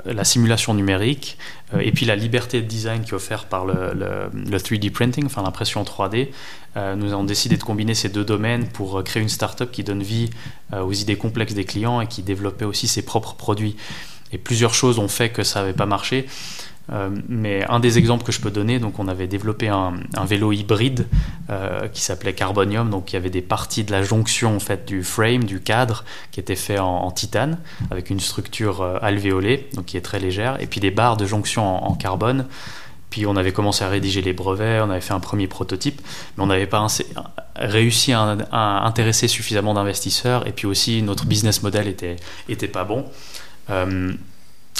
la 0.06 0.24
simulation 0.24 0.72
numérique 0.72 1.36
euh, 1.74 1.80
et 1.80 1.92
puis 1.92 2.06
la 2.06 2.16
liberté 2.16 2.62
de 2.62 2.66
design 2.66 3.02
qui 3.02 3.10
est 3.10 3.14
offerte 3.14 3.48
par 3.48 3.66
le, 3.66 3.92
le, 3.92 4.58
3D 4.58 4.90
printing, 4.90 5.26
enfin 5.26 5.42
l'impression 5.42 5.82
3D, 5.82 6.28
euh, 6.76 6.94
nous 6.94 7.12
avons 7.12 7.24
décidé 7.24 7.56
de 7.56 7.62
combiner 7.62 7.94
ces 7.94 8.08
deux 8.08 8.24
domaines 8.24 8.66
pour 8.68 9.04
créer 9.04 9.22
une 9.22 9.28
start-up 9.28 9.70
qui 9.70 9.84
donne 9.84 10.02
vie 10.02 10.30
aux 10.72 10.92
idées 10.92 11.16
complexes 11.16 11.54
des 11.54 11.64
clients 11.64 12.00
et 12.00 12.06
qui 12.06 12.22
développait 12.22 12.64
aussi 12.64 12.88
ses 12.88 13.02
propres 13.02 13.34
produits. 13.34 13.76
Et 14.32 14.38
plusieurs 14.38 14.74
choses 14.74 14.98
ont 14.98 15.08
fait 15.08 15.30
que 15.30 15.42
ça 15.42 15.60
n'avait 15.60 15.72
pas 15.72 15.86
marché. 15.86 16.26
Euh, 16.92 17.10
mais 17.28 17.64
un 17.68 17.80
des 17.80 17.98
exemples 17.98 18.24
que 18.24 18.32
je 18.32 18.40
peux 18.40 18.50
donner, 18.50 18.78
donc 18.78 18.98
on 18.98 19.08
avait 19.08 19.26
développé 19.26 19.68
un, 19.68 19.94
vélo 20.24 20.52
hybride 20.52 21.06
euh, 21.50 21.88
qui 21.88 22.00
s'appelait 22.00 22.32
Carbonium, 22.32 22.90
donc 22.90 23.12
il 23.12 23.14
y 23.14 23.16
avait 23.16 23.30
des 23.30 23.42
parties 23.42 23.84
de 23.84 23.90
la 23.90 24.02
jonction 24.02 24.56
en 24.56 24.60
fait 24.60 24.86
du 24.86 25.02
frame, 25.02 25.44
du 25.44 25.60
cadre, 25.60 26.04
qui 26.30 26.40
étaient 26.40 26.56
faits 26.56 26.80
en, 26.80 27.10
titane 27.10 27.58
avec 27.90 28.10
une 28.10 28.20
structure 28.20 28.82
euh, 28.82 28.98
alvéolée, 29.02 29.68
donc 29.74 29.86
qui 29.86 29.96
est 29.96 30.02
très 30.02 30.20
légère, 30.20 30.60
et 30.60 30.66
puis 30.66 30.80
des 30.80 30.90
barres 30.90 31.16
de 31.16 31.26
jonction 31.26 31.84
en, 31.84 31.94
carbone. 31.94 32.46
Puis 33.10 33.26
on 33.26 33.36
avait 33.36 33.52
commencé 33.52 33.82
à 33.84 33.88
rédiger 33.88 34.20
les 34.20 34.32
brevets, 34.32 34.82
on 34.82 34.90
avait 34.90 35.00
fait 35.00 35.14
un 35.14 35.20
premier 35.20 35.46
prototype, 35.46 36.00
mais 36.36 36.44
on 36.44 36.48
n'avait 36.48 36.66
pas 36.66 36.86
réussi 37.56 38.12
à, 38.12 38.36
intéresser 38.52 39.28
suffisamment 39.28 39.74
d'investisseurs, 39.74 40.46
et 40.46 40.52
puis 40.52 40.66
aussi 40.66 41.02
notre 41.02 41.24
business 41.24 41.62
model 41.62 41.88
était, 41.88 42.16
était 42.48 42.68
pas 42.68 42.84
bon. 42.84 43.06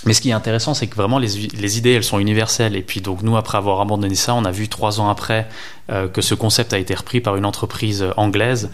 Mais 0.04 0.12
ce 0.12 0.20
qui 0.20 0.30
est 0.30 0.34
intéressant, 0.34 0.74
c'est 0.74 0.86
que 0.86 0.94
vraiment 0.94 1.18
les, 1.18 1.78
idées, 1.78 1.92
elles 1.92 2.04
sont 2.04 2.18
universelles. 2.18 2.76
Et 2.76 2.82
puis 2.82 3.00
donc 3.00 3.22
nous, 3.22 3.36
après 3.36 3.58
avoir 3.58 3.80
abandonné 3.80 4.14
ça, 4.14 4.34
on 4.34 4.44
a 4.44 4.50
vu 4.50 4.68
trois 4.68 5.00
ans 5.00 5.08
après 5.08 5.48
euh, 5.90 6.08
que 6.08 6.20
ce 6.20 6.34
concept 6.34 6.72
a 6.72 6.78
été 6.78 6.94
repris 6.94 7.20
par 7.20 7.36
une 7.36 7.46
entreprise 7.46 8.04
anglaise. 8.16 8.70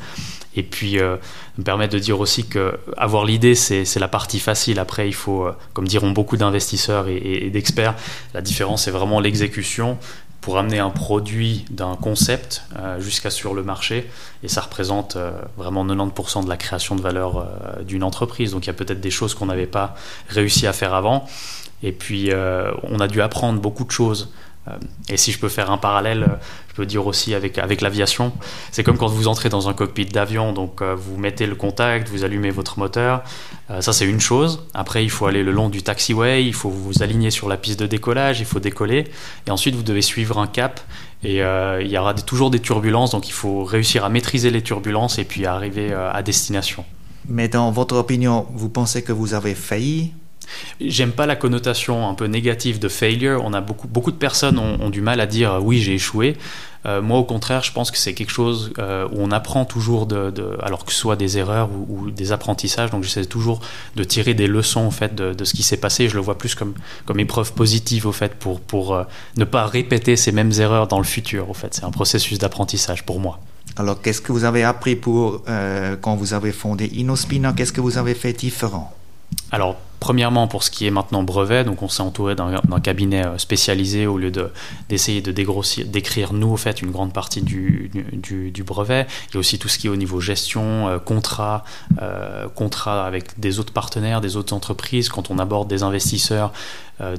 Et 0.54 0.62
puis 0.62 0.98
euh, 0.98 1.16
me 1.56 1.64
permet 1.64 1.88
de 1.88 1.98
dire 1.98 2.20
aussi 2.20 2.44
que 2.44 2.78
avoir 2.98 3.24
l'idée, 3.24 3.54
c'est 3.54 3.98
la 3.98 4.08
partie 4.08 4.40
facile. 4.40 4.78
Après, 4.78 5.08
il 5.08 5.14
faut, 5.14 5.46
euh, 5.46 5.52
comme 5.72 5.86
diront 5.86 6.10
beaucoup 6.10 6.36
d'investisseurs 6.36 7.08
et, 7.08 7.16
et 7.16 7.50
d'experts, 7.50 7.94
la 8.34 8.42
différence, 8.42 8.84
c'est 8.84 8.90
vraiment 8.90 9.20
l'exécution 9.20 9.98
pour 10.42 10.58
amener 10.58 10.80
un 10.80 10.90
produit 10.90 11.64
d'un 11.70 11.94
concept 11.94 12.64
euh, 12.76 13.00
jusqu'à 13.00 13.30
sur 13.30 13.54
le 13.54 13.62
marché. 13.62 14.10
Et 14.42 14.48
ça 14.48 14.60
représente 14.60 15.14
euh, 15.14 15.30
vraiment 15.56 15.86
90% 15.86 16.44
de 16.44 16.48
la 16.48 16.56
création 16.56 16.96
de 16.96 17.00
valeur 17.00 17.38
euh, 17.38 17.82
d'une 17.84 18.02
entreprise. 18.02 18.50
Donc 18.50 18.64
il 18.64 18.66
y 18.66 18.70
a 18.70 18.74
peut-être 18.74 19.00
des 19.00 19.12
choses 19.12 19.34
qu'on 19.34 19.46
n'avait 19.46 19.68
pas 19.68 19.94
réussi 20.28 20.66
à 20.66 20.72
faire 20.72 20.94
avant. 20.94 21.26
Et 21.84 21.92
puis 21.92 22.30
on 22.84 23.00
a 23.00 23.08
dû 23.08 23.20
apprendre 23.22 23.60
beaucoup 23.60 23.82
de 23.84 23.90
choses 23.90 24.32
et 25.08 25.16
si 25.16 25.32
je 25.32 25.38
peux 25.38 25.48
faire 25.48 25.70
un 25.70 25.78
parallèle, 25.78 26.22
euh, 26.22 26.36
je 26.68 26.74
peux 26.74 26.86
dire 26.86 27.06
aussi 27.06 27.34
avec, 27.34 27.58
avec 27.58 27.80
l'aviation, 27.80 28.32
c'est 28.70 28.84
comme 28.84 28.96
quand 28.96 29.08
vous 29.08 29.26
entrez 29.26 29.48
dans 29.48 29.68
un 29.68 29.74
cockpit 29.74 30.06
d'avion, 30.06 30.52
donc 30.52 30.80
euh, 30.80 30.94
vous 30.94 31.18
mettez 31.18 31.46
le 31.46 31.56
contact, 31.56 32.08
vous 32.08 32.22
allumez 32.22 32.50
votre 32.50 32.78
moteur, 32.78 33.22
ça 33.80 33.92
c'est 33.92 34.04
une 34.04 34.20
chose. 34.20 34.66
Après, 34.74 35.02
il 35.02 35.10
faut 35.10 35.26
aller 35.26 35.42
le 35.42 35.50
long 35.50 35.68
du 35.68 35.82
taxiway, 35.82 36.44
il 36.44 36.54
faut 36.54 36.70
vous 36.70 37.02
aligner 37.02 37.30
sur 37.30 37.48
la 37.48 37.56
piste 37.56 37.80
de 37.80 37.86
décollage, 37.86 38.40
il 38.40 38.46
faut 38.46 38.60
décoller, 38.60 39.04
et 39.46 39.50
ensuite 39.50 39.74
vous 39.74 39.82
devez 39.82 40.02
suivre 40.02 40.38
un 40.38 40.46
cap, 40.46 40.80
et 41.24 41.38
il 41.38 41.86
y 41.86 41.98
aura 41.98 42.14
toujours 42.14 42.50
des 42.50 42.60
turbulences, 42.60 43.12
donc 43.12 43.28
il 43.28 43.32
faut 43.32 43.64
réussir 43.64 44.04
à 44.04 44.10
maîtriser 44.10 44.50
les 44.50 44.62
turbulences 44.62 45.18
et 45.18 45.24
puis 45.24 45.46
arriver 45.46 45.92
à 45.92 46.22
destination. 46.22 46.84
Mais 47.28 47.48
dans 47.48 47.70
votre 47.70 47.96
opinion, 47.96 48.46
vous 48.52 48.68
pensez 48.68 49.02
que 49.02 49.12
vous 49.12 49.32
avez 49.32 49.54
failli 49.54 50.12
J'aime 50.80 51.12
pas 51.12 51.26
la 51.26 51.36
connotation 51.36 52.08
un 52.08 52.14
peu 52.14 52.26
négative 52.26 52.78
de 52.78 52.88
failure. 52.88 53.42
On 53.44 53.52
a 53.52 53.60
beaucoup, 53.60 53.88
beaucoup 53.88 54.10
de 54.10 54.16
personnes 54.16 54.58
ont, 54.58 54.90
du 54.90 55.00
mal 55.00 55.20
à 55.20 55.26
dire 55.26 55.58
oui 55.62 55.78
j'ai 55.78 55.94
échoué. 55.94 56.36
Euh, 56.84 57.00
moi 57.00 57.18
au 57.18 57.24
contraire, 57.24 57.62
je 57.62 57.72
pense 57.72 57.90
que 57.90 57.98
c'est 57.98 58.12
quelque 58.12 58.32
chose 58.32 58.72
euh, 58.78 59.06
où 59.12 59.18
on 59.18 59.30
apprend 59.30 59.64
toujours 59.64 60.06
de, 60.06 60.32
alors 60.62 60.84
que 60.84 60.92
ce 60.92 60.98
soit 60.98 61.16
des 61.16 61.38
erreurs 61.38 61.68
ou, 61.88 62.10
des 62.10 62.32
apprentissages. 62.32 62.90
Donc 62.90 63.04
j'essaie 63.04 63.24
toujours 63.24 63.60
de 63.96 64.04
tirer 64.04 64.34
des 64.34 64.46
leçons 64.46 64.80
en 64.80 64.90
fait 64.90 65.14
de, 65.14 65.44
ce 65.44 65.54
qui 65.54 65.62
s'est 65.62 65.76
passé. 65.76 66.08
Je 66.08 66.16
le 66.16 66.20
vois 66.20 66.38
plus 66.38 66.54
comme 66.54 66.74
comme 67.06 67.20
épreuve 67.20 67.52
positive 67.52 68.06
au 68.06 68.12
fait 68.12 68.34
pour 68.34 68.60
pour 68.60 68.94
euh, 68.94 69.04
ne 69.36 69.44
pas 69.44 69.66
répéter 69.66 70.16
ces 70.16 70.32
mêmes 70.32 70.52
erreurs 70.58 70.88
dans 70.88 70.98
le 70.98 71.04
futur. 71.04 71.50
Au 71.50 71.54
fait, 71.54 71.74
c'est 71.74 71.84
un 71.84 71.90
processus 71.90 72.38
d'apprentissage 72.38 73.04
pour 73.04 73.20
moi. 73.20 73.38
Alors 73.76 74.02
qu'est-ce 74.02 74.20
que 74.20 74.32
vous 74.32 74.44
avez 74.44 74.64
appris 74.64 74.96
pour 74.96 75.44
quand 76.02 76.16
vous 76.16 76.34
avez 76.34 76.52
fondé 76.52 76.86
Inospina? 76.86 77.52
Qu'est-ce 77.52 77.72
que 77.72 77.80
vous 77.80 77.96
avez 77.96 78.14
fait 78.14 78.32
différent? 78.32 78.92
Alors, 79.52 79.76
premièrement, 80.00 80.48
pour 80.48 80.62
ce 80.62 80.70
qui 80.70 80.86
est 80.86 80.90
maintenant 80.90 81.22
brevet, 81.22 81.62
donc 81.62 81.82
on 81.82 81.88
s'est 81.88 82.02
entouré 82.02 82.34
d'un 82.34 82.80
cabinet 82.82 83.24
euh, 83.24 83.38
spécialisé 83.38 84.06
au 84.06 84.16
lieu 84.16 84.32
d'essayer 84.88 85.20
de, 85.20 85.30
dégrossir, 85.30 85.86
d'écrire 85.86 86.32
nous, 86.32 86.48
au 86.48 86.56
fait, 86.56 86.80
une 86.80 86.90
grande 86.90 87.12
partie 87.12 87.42
du, 87.42 87.90
brevet. 88.66 89.06
Il 89.28 89.34
y 89.34 89.36
a 89.36 89.40
aussi 89.40 89.58
tout 89.58 89.68
ce 89.68 89.78
qui 89.78 89.86
est 89.88 89.90
au 89.90 89.96
niveau 89.96 90.20
gestion, 90.20 90.88
euh, 90.88 90.98
contrat, 90.98 91.64
euh, 92.00 92.48
contrat 92.48 93.06
avec 93.06 93.38
des 93.38 93.60
autres 93.60 93.74
partenaires, 93.74 94.22
des 94.22 94.36
autres 94.36 94.54
entreprises, 94.54 95.10
quand 95.10 95.30
on 95.30 95.38
aborde 95.38 95.68
des 95.68 95.82
investisseurs, 95.82 96.52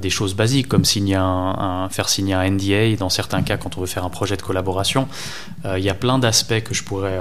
des 0.01 0.09
choses 0.09 0.33
basiques 0.33 0.69
comme 0.69 0.85
signer 0.85 1.15
un, 1.15 1.89
faire 1.91 2.07
signer 2.07 2.33
un 2.35 2.49
NDA, 2.49 2.95
dans 2.95 3.09
certains 3.09 3.41
cas, 3.41 3.57
quand 3.57 3.77
on 3.77 3.81
veut 3.81 3.87
faire 3.87 4.05
un 4.05 4.09
projet 4.09 4.37
de 4.37 4.41
collaboration. 4.41 5.09
il 5.65 5.83
y 5.83 5.89
a 5.89 5.93
plein 5.93 6.19
d'aspects 6.19 6.61
que 6.63 6.73
je 6.73 6.83
pourrais 6.83 7.19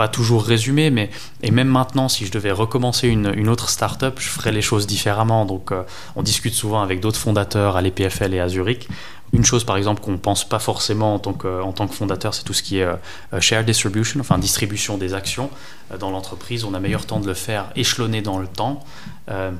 pas 0.00 0.08
toujours 0.08 0.42
résumé, 0.42 0.88
mais 0.88 1.10
et 1.42 1.50
même 1.50 1.68
maintenant, 1.68 2.08
si 2.08 2.24
je 2.24 2.32
devais 2.32 2.52
recommencer 2.52 3.06
une, 3.06 3.48
autre 3.50 3.68
startup, 3.68 4.14
je 4.18 4.30
ferais 4.30 4.50
les 4.50 4.62
choses 4.62 4.86
différemment. 4.86 5.44
Donc, 5.44 5.72
euh, 5.72 5.82
on 6.16 6.22
discute 6.22 6.54
souvent 6.54 6.80
avec 6.80 7.00
d'autres 7.00 7.18
fondateurs 7.18 7.76
à 7.76 7.82
l'EPFL 7.82 8.32
et 8.32 8.40
à 8.40 8.48
Zurich. 8.48 8.88
Une 9.34 9.44
chose, 9.44 9.64
par 9.64 9.76
exemple, 9.76 10.00
qu'on 10.00 10.12
ne 10.12 10.16
pense 10.16 10.48
pas 10.48 10.58
forcément 10.58 11.16
en 11.16 11.18
tant 11.18 11.34
que, 11.34 11.70
tant 11.72 11.86
que 11.86 11.94
fondateur, 11.94 12.32
c'est 12.32 12.44
tout 12.44 12.54
ce 12.54 12.62
qui 12.62 12.78
est 12.78 12.84
euh, 12.84 13.40
share 13.40 13.62
distribution, 13.62 14.20
enfin 14.20 14.38
distribution 14.38 14.96
des 14.96 15.12
actions 15.12 15.50
euh, 15.92 15.98
dans 15.98 16.10
l'entreprise. 16.10 16.64
On 16.64 16.72
a 16.72 16.80
meilleur 16.80 17.04
temps 17.04 17.20
de 17.20 17.26
le 17.26 17.34
faire 17.34 17.66
échelonné 17.76 18.22
dans 18.22 18.38
le 18.38 18.46
temps 18.46 18.80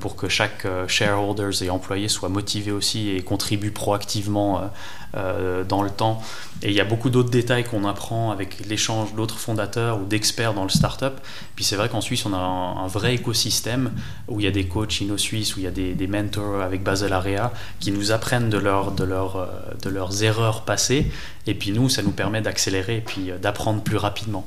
pour 0.00 0.16
que 0.16 0.28
chaque 0.28 0.66
shareholders 0.88 1.62
et 1.62 1.70
employés 1.70 2.08
soit 2.08 2.28
motivé 2.28 2.72
aussi 2.72 3.10
et 3.10 3.22
contribue 3.22 3.70
proactivement 3.70 4.70
euh, 5.16 5.64
dans 5.64 5.82
le 5.82 5.90
temps. 5.90 6.22
Et 6.62 6.68
il 6.68 6.74
y 6.74 6.80
a 6.80 6.84
beaucoup 6.84 7.10
d'autres 7.10 7.30
détails 7.30 7.64
qu'on 7.64 7.84
apprend 7.84 8.30
avec 8.30 8.64
l'échange 8.68 9.12
d'autres 9.16 9.40
fondateurs 9.40 10.00
ou 10.00 10.04
d'experts 10.04 10.54
dans 10.54 10.62
le 10.62 10.68
startup. 10.68 11.14
Puis 11.56 11.64
c'est 11.64 11.74
vrai 11.74 11.88
qu'en 11.88 12.00
Suisse, 12.00 12.24
on 12.26 12.32
a 12.32 12.36
un, 12.36 12.86
vrai 12.86 13.14
écosystème 13.14 13.90
où 14.28 14.38
il 14.38 14.44
y 14.44 14.46
a 14.46 14.52
des 14.52 14.66
coachs 14.66 15.00
inno-suisses, 15.00 15.56
où 15.56 15.58
il 15.58 15.64
y 15.64 15.66
a 15.66 15.72
des, 15.72 16.06
mentors 16.06 16.62
avec 16.62 16.84
Basel 16.84 17.12
Area 17.12 17.52
qui 17.80 17.90
nous 17.90 18.12
apprennent 18.12 18.50
de, 18.50 18.60
de, 18.60 18.68
euh, 18.68 19.46
de 19.82 19.90
leurs 19.90 20.22
erreurs 20.22 20.62
passées. 20.62 21.10
Et 21.48 21.54
puis 21.54 21.72
nous, 21.72 21.88
ça 21.88 22.02
nous 22.02 22.12
permet 22.12 22.40
d'accélérer 22.40 22.98
et 22.98 23.00
puis 23.00 23.32
euh, 23.32 23.38
d'apprendre 23.38 23.82
plus 23.82 23.96
rapidement. 23.96 24.46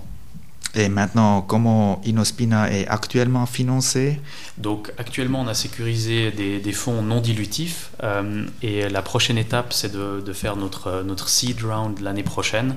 Et 0.75 0.89
maintenant, 0.89 1.41
comment 1.41 2.01
Inospina 2.03 2.71
est 2.71 2.87
actuellement 2.87 3.45
financé 3.45 4.19
Donc 4.57 4.91
actuellement, 4.97 5.41
on 5.41 5.47
a 5.47 5.53
sécurisé 5.53 6.31
des, 6.31 6.71
fonds 6.71 7.03
non 7.03 7.21
dilutifs 7.21 7.91
euh, 8.03 8.45
et 8.63 8.89
la 8.89 9.01
prochaine 9.03 9.37
étape, 9.37 9.71
c'est 9.71 9.91
de, 9.91 10.33
faire 10.33 10.55
notre, 10.55 11.03
notre 11.03 11.29
seed 11.29 11.61
round 11.61 11.99
l'année 11.99 12.23
prochaine. 12.23 12.75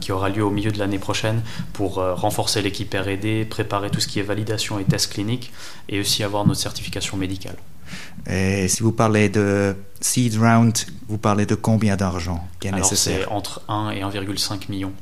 qui 0.00 0.12
aura 0.12 0.28
lieu 0.28 0.44
au 0.44 0.50
milieu 0.50 0.70
de 0.70 0.78
l'année 0.78 1.00
prochaine 1.00 1.42
pour 1.72 1.94
renforcer 1.94 2.62
l'équipe 2.62 2.94
RD, 2.94 3.48
préparer 3.48 3.90
tout 3.90 4.00
ce 4.00 4.06
qui 4.06 4.20
est 4.20 4.22
validation 4.22 4.78
et 4.78 4.84
tests 4.84 5.12
cliniques 5.12 5.52
et 5.88 5.98
aussi 5.98 6.22
avoir 6.22 6.46
notre 6.46 6.60
certification 6.60 7.16
médicale. 7.16 7.56
Et 8.28 8.68
si 8.68 8.82
vous 8.82 8.92
parlez 8.92 9.28
de 9.28 9.76
seed 10.00 10.36
round, 10.36 10.76
vous 11.08 11.18
parlez 11.18 11.46
de 11.46 11.54
combien 11.54 11.96
d'argent 11.96 12.46
qui 12.60 12.68
est 12.68 12.72
Alors 12.72 12.86
c'est 12.86 13.26
entre 13.26 13.62
1 13.68 13.90
et 13.90 14.00
1,5 14.00 14.68
million. 14.68 14.92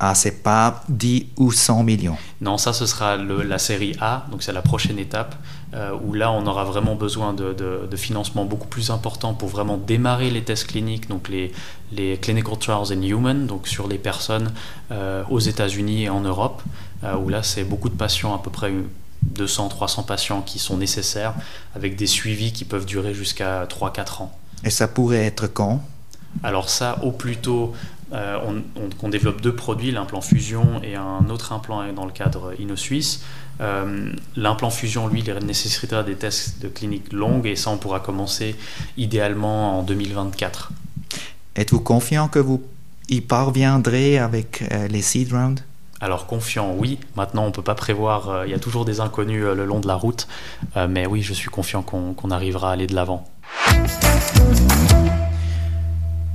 Ah, 0.00 0.14
c'est 0.14 0.42
pas 0.44 0.84
10 0.88 1.26
ou 1.38 1.50
100 1.50 1.82
millions. 1.82 2.16
Non, 2.40 2.56
ça, 2.56 2.72
ce 2.72 2.86
sera 2.86 3.16
la 3.16 3.58
série 3.58 3.96
A, 4.00 4.26
donc 4.30 4.44
c'est 4.44 4.52
la 4.52 4.62
prochaine 4.62 4.98
étape, 4.98 5.34
euh, 5.74 5.90
où 6.04 6.14
là, 6.14 6.30
on 6.30 6.46
aura 6.46 6.62
vraiment 6.62 6.94
besoin 6.94 7.32
de, 7.32 7.52
de, 7.52 7.96
financement 7.96 8.44
beaucoup 8.44 8.68
plus 8.68 8.90
important 8.90 9.34
pour 9.34 9.48
vraiment 9.48 9.76
démarrer 9.76 10.30
les 10.30 10.44
tests 10.44 10.68
cliniques, 10.68 11.08
donc 11.08 11.28
les, 11.28 11.50
les 11.90 12.16
clinical 12.16 12.56
trials 12.58 12.92
in 12.96 13.02
human, 13.02 13.46
donc 13.46 13.66
sur 13.66 13.88
les 13.88 13.98
personnes 13.98 14.52
euh, 14.92 15.24
aux 15.30 15.40
États-Unis 15.40 16.04
et 16.04 16.08
en 16.08 16.20
Europe, 16.20 16.62
euh, 17.02 17.16
où 17.16 17.28
là, 17.28 17.42
c'est 17.42 17.64
beaucoup 17.64 17.88
de 17.88 17.96
patients, 17.96 18.36
à 18.36 18.38
peu 18.38 18.50
près 18.50 18.72
200, 19.22 19.68
300 19.68 20.04
patients 20.04 20.42
qui 20.42 20.60
sont 20.60 20.76
nécessaires, 20.76 21.34
avec 21.74 21.96
des 21.96 22.06
suivis 22.06 22.52
qui 22.52 22.64
peuvent 22.64 22.86
durer 22.86 23.14
jusqu'à 23.14 23.64
3-4 23.66 24.22
ans. 24.22 24.32
Et 24.62 24.70
ça 24.70 24.86
pourrait 24.86 25.24
être 25.24 25.48
quand? 25.48 25.82
Alors 26.42 26.68
ça, 26.68 26.98
au 27.02 27.10
plus 27.10 27.36
tôt, 27.36 27.74
euh, 28.12 28.38
on, 29.02 29.08
développe 29.08 29.40
deux 29.40 29.54
produits, 29.54 29.90
l'implant 29.90 30.20
fusion 30.20 30.80
et 30.82 30.96
un 30.96 31.28
autre 31.30 31.52
implant 31.52 31.92
dans 31.92 32.06
le 32.06 32.12
cadre 32.12 32.54
InnoSuisse. 32.58 33.22
Euh, 33.60 34.12
l'implant 34.36 34.70
fusion, 34.70 35.08
lui, 35.08 35.22
il 35.26 35.46
nécessitera 35.46 36.02
des 36.02 36.14
tests 36.14 36.62
de 36.62 36.68
clinique 36.68 37.12
longues 37.12 37.46
et 37.46 37.56
ça, 37.56 37.70
on 37.70 37.76
pourra 37.76 38.00
commencer 38.00 38.56
idéalement 38.96 39.78
en 39.78 39.82
2024. 39.82 40.72
Êtes-vous 41.56 41.80
confiant 41.80 42.28
que 42.28 42.38
vous 42.38 42.62
y 43.08 43.20
parviendrez 43.20 44.18
avec 44.18 44.62
euh, 44.70 44.88
les 44.88 45.02
seed 45.02 45.32
rounds? 45.32 45.62
Alors 46.00 46.26
confiant, 46.26 46.74
oui. 46.78 46.98
Maintenant, 47.16 47.42
on 47.42 47.48
ne 47.48 47.52
peut 47.52 47.62
pas 47.62 47.74
prévoir, 47.74 48.46
il 48.46 48.52
y 48.52 48.54
a 48.54 48.60
toujours 48.60 48.84
des 48.84 49.00
inconnus 49.00 49.42
le 49.42 49.64
long 49.64 49.80
de 49.80 49.88
la 49.88 49.96
route, 49.96 50.28
mais 50.88 51.06
oui, 51.06 51.22
je 51.22 51.34
suis 51.34 51.50
confiant 51.50 51.82
qu'on 51.82 52.30
arrivera 52.30 52.70
à 52.70 52.74
aller 52.74 52.86
de 52.86 52.94
l'avant. 52.94 53.28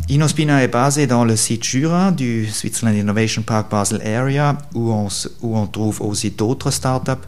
Inospina 0.09 0.61
est 0.61 0.67
basé 0.67 1.07
dans 1.07 1.23
le 1.23 1.37
site 1.37 1.63
Jura 1.63 2.11
du 2.11 2.45
Switzerland 2.47 2.95
Innovation 2.95 3.41
Park 3.41 3.71
Basel 3.71 4.05
Area 4.05 4.57
où 4.73 4.91
on, 4.91 5.67
trouve 5.67 6.01
aussi 6.01 6.31
d'autres 6.31 6.71
startups. 6.71 7.25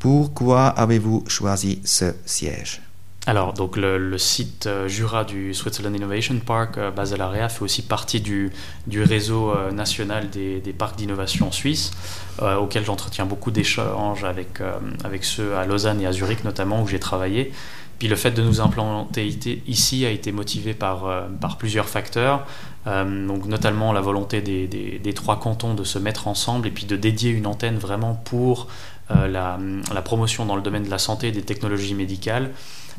Pourquoi 0.00 0.66
avez-vous 0.66 1.24
choisi 1.28 1.80
ce 1.84 2.14
siège? 2.26 2.82
Alors, 3.26 3.52
donc 3.52 3.76
le, 3.76 4.18
site 4.18 4.66
euh, 4.66 4.88
Jura 4.88 5.24
du 5.24 5.54
Switzerland 5.54 5.94
Innovation 5.94 6.38
Park 6.44 6.78
euh, 6.78 6.90
Basel 6.90 7.20
Area 7.20 7.48
fait 7.48 7.62
aussi 7.62 7.82
partie 7.82 8.20
du, 8.20 8.50
réseau 8.90 9.52
euh, 9.52 9.70
national 9.70 10.28
des, 10.30 10.60
parcs 10.76 10.96
d'innovation 10.96 11.52
suisses, 11.52 11.92
auquel 12.40 12.84
j'entretiens 12.84 13.26
beaucoup 13.26 13.50
d'échanges 13.50 14.24
avec 14.24 15.24
ceux 15.24 15.54
à 15.56 15.66
Lausanne 15.66 16.00
et 16.00 16.06
à 16.06 16.12
Zurich 16.12 16.42
notamment, 16.42 16.82
où 16.82 16.88
j'ai 16.88 17.00
travaillé. 17.00 17.52
Puis 17.98 18.06
le 18.06 18.16
fait 18.16 18.30
de 18.30 18.42
nous 18.42 18.60
implanter 18.60 19.26
ici 19.66 20.06
a 20.06 20.10
été 20.10 20.30
motivé 20.30 20.72
par, 20.72 21.06
euh, 21.06 21.26
par 21.40 21.58
plusieurs 21.58 21.88
facteurs, 21.88 22.46
euh, 22.86 23.26
donc 23.26 23.46
notamment 23.46 23.92
la 23.92 24.00
volonté 24.00 24.40
des, 24.40 24.66
des, 24.68 25.12
trois 25.14 25.40
cantons 25.40 25.74
de 25.74 25.82
se 25.82 25.98
mettre 25.98 26.28
ensemble 26.28 26.68
et 26.68 26.70
puis 26.70 26.86
de 26.86 26.96
dédier 26.96 27.30
une 27.30 27.46
antenne 27.46 27.76
vraiment 27.76 28.14
pour 28.14 28.68
euh, 29.10 29.26
la, 29.26 29.58
la, 29.92 30.02
promotion 30.02 30.46
dans 30.46 30.54
le 30.54 30.62
domaine 30.62 30.84
de 30.84 30.90
la 30.90 30.98
santé 30.98 31.28
et 31.28 31.32
des 31.32 31.42
technologies 31.42 31.94
médicales, 31.94 32.52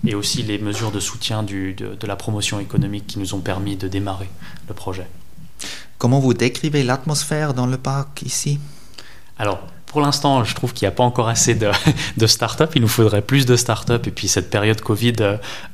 et 0.06 0.16
aussi 0.16 0.44
les 0.44 0.58
mesures 0.58 0.92
de 0.92 1.00
soutien 1.00 1.44
du, 1.44 1.74
de, 1.74 1.96
de 1.96 2.08
la 2.08 2.16
promotion 2.16 2.60
économique 2.60 3.08
qui 3.08 3.20
nous 3.20 3.34
ont 3.34 3.42
permis 3.42 3.78
de 3.78 3.88
démarrer 3.88 4.30
le 4.68 4.74
projet. 4.74 5.08
Comment 5.98 6.20
vous 6.20 6.34
décrivez 6.34 6.84
l'atmosphère 6.84 7.54
dans 7.54 7.68
le 7.68 7.78
parc 7.78 8.22
ici? 8.22 8.60
Alors, 9.38 9.60
pour 9.90 10.02
l'instant, 10.02 10.44
je 10.44 10.56
trouve 10.56 10.72
qu'il 10.72 10.86
n'y 10.86 10.94
a 10.94 10.96
pas 10.96 11.04
encore 11.04 11.28
assez 11.28 11.56
de, 11.56 11.70
de 12.18 12.28
start-up. 12.28 12.72
Il 12.76 12.82
nous 12.82 12.88
faudrait 12.88 13.22
plus 13.22 13.46
de 13.46 13.56
start-up. 13.56 14.08
Et 14.08 14.12
puis, 14.12 14.28
cette 14.28 14.50
période 14.50 14.80
Covid 14.80 15.16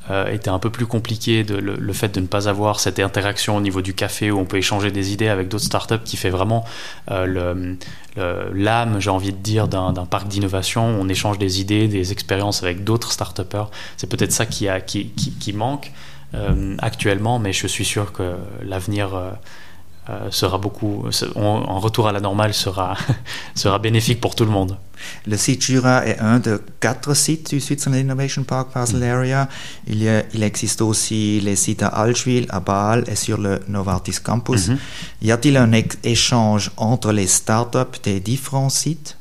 euh, 0.09 0.31
était 0.31 0.49
un 0.49 0.57
peu 0.59 0.69
plus 0.71 0.87
compliquée. 0.87 1.43
Le, 1.43 1.93
fait 1.93 2.15
de 2.15 2.21
ne 2.21 2.27
pas 2.27 2.49
avoir 2.49 2.79
cette 2.79 2.99
interaction 2.99 3.55
au 3.57 3.61
niveau 3.61 3.81
du 3.81 3.93
café 3.93 4.31
où 4.31 4.39
on 4.39 4.45
peut 4.45 4.57
échanger 4.57 4.89
des 4.89 5.13
idées 5.13 5.27
avec 5.27 5.49
d'autres 5.49 5.65
start-up 5.65 6.01
qui 6.03 6.17
fait 6.17 6.29
vraiment 6.29 6.65
euh, 8.17 8.49
l'âme, 8.53 9.01
j'ai 9.01 9.09
envie 9.09 9.33
de 9.33 9.37
dire, 9.37 9.67
d'un 9.67 9.93
parc 10.05 10.27
d'innovation. 10.27 10.83
On 10.85 11.09
échange 11.09 11.37
des 11.37 11.59
idées, 11.59 11.87
des 11.87 12.11
expériences 12.11 12.63
avec 12.63 12.83
d'autres 12.83 13.11
start-upers. 13.11 13.69
C'est 13.97 14.09
peut-être 14.09 14.31
ça 14.31 14.45
qui, 14.45 14.67
manque 15.53 15.91
euh, 16.33 16.75
actuellement, 16.79 17.39
mais 17.39 17.51
je 17.51 17.67
suis 17.67 17.85
sûr 17.85 18.13
que 18.13 18.35
l'avenir 18.63 19.15
euh, 19.15 19.31
euh, 20.09 20.29
sera 20.29 20.57
beaucoup, 20.57 21.05
en 21.35 21.79
retour 21.79 22.07
à 22.07 22.11
la 22.11 22.19
normale 22.19 22.53
sera, 22.53 22.95
sera 23.55 23.79
bénéfique 23.79 24.21
pour 24.21 24.35
tout 24.35 24.45
le 24.45 24.51
monde. 24.51 24.77
Le 25.25 25.37
site 25.37 25.63
Jura 25.63 26.05
est 26.05 26.19
un 26.19 26.39
de 26.39 26.61
quatre 26.79 27.13
sites 27.15 27.49
du 27.49 27.59
Switzerland 27.59 28.01
Innovation 28.01 28.43
Park 28.43 28.69
Basel 28.73 28.99
mm. 28.99 29.03
Area. 29.03 29.49
Il, 29.87 30.01
y 30.01 30.09
a, 30.09 30.23
il 30.33 30.43
existe 30.43 30.81
aussi 30.81 31.39
les 31.41 31.55
sites 31.55 31.83
à 31.83 31.87
Allschwil, 31.87 32.45
à 32.49 32.59
Bâle 32.59 33.03
et 33.07 33.15
sur 33.15 33.39
le 33.39 33.59
Novartis 33.67 34.19
Campus. 34.23 34.69
Mm-hmm. 34.69 34.77
Y 35.23 35.31
a-t-il 35.31 35.57
un 35.57 35.71
échange 36.03 36.71
entre 36.77 37.11
les 37.11 37.27
startups 37.27 37.99
des 38.03 38.19
différents 38.19 38.69
sites? 38.69 39.17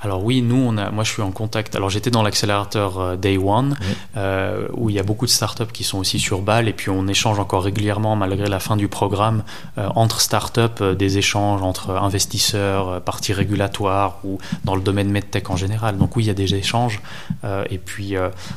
Alors 0.00 0.22
oui, 0.24 0.42
nous, 0.42 0.56
on 0.56 0.76
a, 0.76 0.90
moi 0.90 1.04
je 1.04 1.12
suis 1.12 1.22
en 1.22 1.30
contact. 1.30 1.74
Alors 1.76 1.90
j'étais 1.90 2.10
dans 2.10 2.22
l'accélérateur 2.22 2.98
euh, 2.98 3.16
Day 3.16 3.38
One, 3.38 3.76
euh, 4.16 4.68
où 4.74 4.90
il 4.90 4.96
y 4.96 4.98
a 4.98 5.02
beaucoup 5.02 5.26
de 5.26 5.30
startups 5.30 5.72
qui 5.72 5.84
sont 5.84 5.98
aussi 5.98 6.18
sur 6.18 6.42
Bâle, 6.42 6.68
et 6.68 6.72
puis 6.72 6.90
on 6.90 7.06
échange 7.08 7.38
encore 7.38 7.64
régulièrement, 7.64 8.16
malgré 8.16 8.48
la 8.48 8.60
fin 8.60 8.76
du 8.76 8.88
programme, 8.88 9.42
euh, 9.76 9.88
entre 9.94 10.20
startups, 10.20 10.94
des 10.96 11.18
échanges 11.18 11.62
entre 11.62 11.90
investisseurs, 11.90 13.00
parties 13.02 13.32
régulatoires 13.32 14.18
ou 14.24 14.38
dans 14.64 14.74
le 14.74 14.82
domaine 14.82 15.10
medtech 15.10 15.50
en 15.50 15.56
général. 15.56 15.98
Donc 15.98 16.16
oui, 16.16 16.24
il 16.24 16.26
y 16.28 16.30
a 16.30 16.34
des 16.34 16.54
échanges. 16.54 17.00
et 17.70 17.78
puis, 17.78 18.14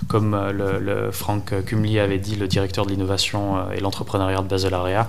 comme 0.08 0.36
le, 0.52 0.80
le, 0.80 1.12
Franck 1.12 1.54
Kumli 1.65 2.00
avait 2.00 2.19
dit, 2.19 2.36
le 2.36 2.47
directeur 2.47 2.86
de 2.86 2.91
l'innovation 2.91 3.71
et 3.71 3.80
l'entrepreneuriat 3.80 4.41
de 4.41 4.47
Basel 4.47 4.74
Area, 4.74 5.08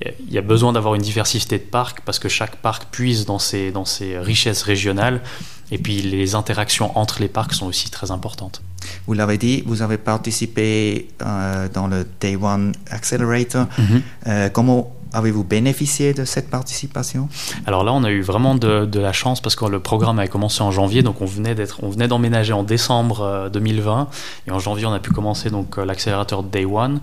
il 0.00 0.32
y 0.32 0.38
a 0.38 0.42
besoin 0.42 0.72
d'avoir 0.72 0.94
une 0.94 1.02
diversité 1.02 1.58
de 1.58 1.64
parcs 1.64 2.00
parce 2.04 2.18
que 2.18 2.28
chaque 2.28 2.56
parc 2.56 2.86
puise 2.90 3.26
dans 3.26 3.38
ses, 3.38 3.70
dans 3.70 3.84
ses 3.84 4.18
richesses 4.18 4.62
régionales 4.62 5.20
et 5.70 5.78
puis 5.78 6.02
les 6.02 6.34
interactions 6.34 6.96
entre 6.98 7.20
les 7.20 7.28
parcs 7.28 7.54
sont 7.54 7.66
aussi 7.66 7.90
très 7.90 8.10
importantes. 8.10 8.62
Vous 9.06 9.14
l'avez 9.14 9.38
dit, 9.38 9.62
vous 9.66 9.82
avez 9.82 9.98
participé 9.98 11.08
euh, 11.22 11.68
dans 11.72 11.86
le 11.86 12.06
Day 12.20 12.36
One 12.36 12.72
Accelerator. 12.90 13.66
Mm-hmm. 13.66 14.00
Euh, 14.26 14.48
comment 14.48 14.92
Avez-vous 15.14 15.44
bénéficié 15.44 16.14
de 16.14 16.24
cette 16.24 16.48
participation? 16.48 17.28
Alors 17.66 17.84
là, 17.84 17.92
on 17.92 18.02
a 18.02 18.10
eu 18.10 18.22
vraiment 18.22 18.54
de, 18.54 18.86
de, 18.86 18.98
la 18.98 19.12
chance 19.12 19.42
parce 19.42 19.56
que 19.56 19.66
le 19.66 19.78
programme 19.78 20.18
a 20.18 20.26
commencé 20.26 20.62
en 20.62 20.70
janvier, 20.70 21.02
donc 21.02 21.20
on 21.20 21.26
venait 21.26 21.54
d'être, 21.54 21.84
on 21.84 21.90
venait 21.90 22.08
d'emménager 22.08 22.54
en 22.54 22.62
décembre 22.62 23.50
2020 23.52 24.00
euh, 24.00 24.04
et 24.48 24.52
en 24.52 24.58
janvier, 24.58 24.86
on 24.86 24.92
a 24.92 25.00
pu 25.00 25.10
commencer 25.10 25.50
donc 25.50 25.76
l'accélérateur 25.76 26.42
Day 26.42 26.64
One. 26.64 27.00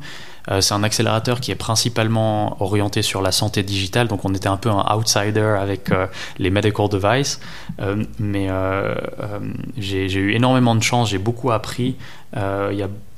Euh, 0.50 0.62
c'est 0.62 0.74
un 0.74 0.84
accélérateur 0.84 1.40
qui 1.40 1.52
est 1.52 1.56
principalement 1.56 2.62
orienté 2.62 3.02
sur 3.02 3.22
la 3.22 3.32
santé 3.32 3.64
digitale, 3.64 4.08
donc 4.08 4.26
on 4.26 4.34
était 4.34 4.48
un 4.48 4.58
peu 4.58 4.70
un 4.70 4.86
outsider 4.96 5.58
avec 5.60 5.92
euh, 5.92 6.08
les 6.38 6.50
medical 6.50 6.90
devices, 6.90 7.40
euh, 7.82 8.04
mais 8.20 8.50
j'ai 9.78 10.14
eu 10.14 10.34
énormément 10.34 10.76
de 10.76 10.84
chance, 10.84 11.10
j'ai 11.10 11.18
beaucoup 11.18 11.52
appris. 11.52 11.96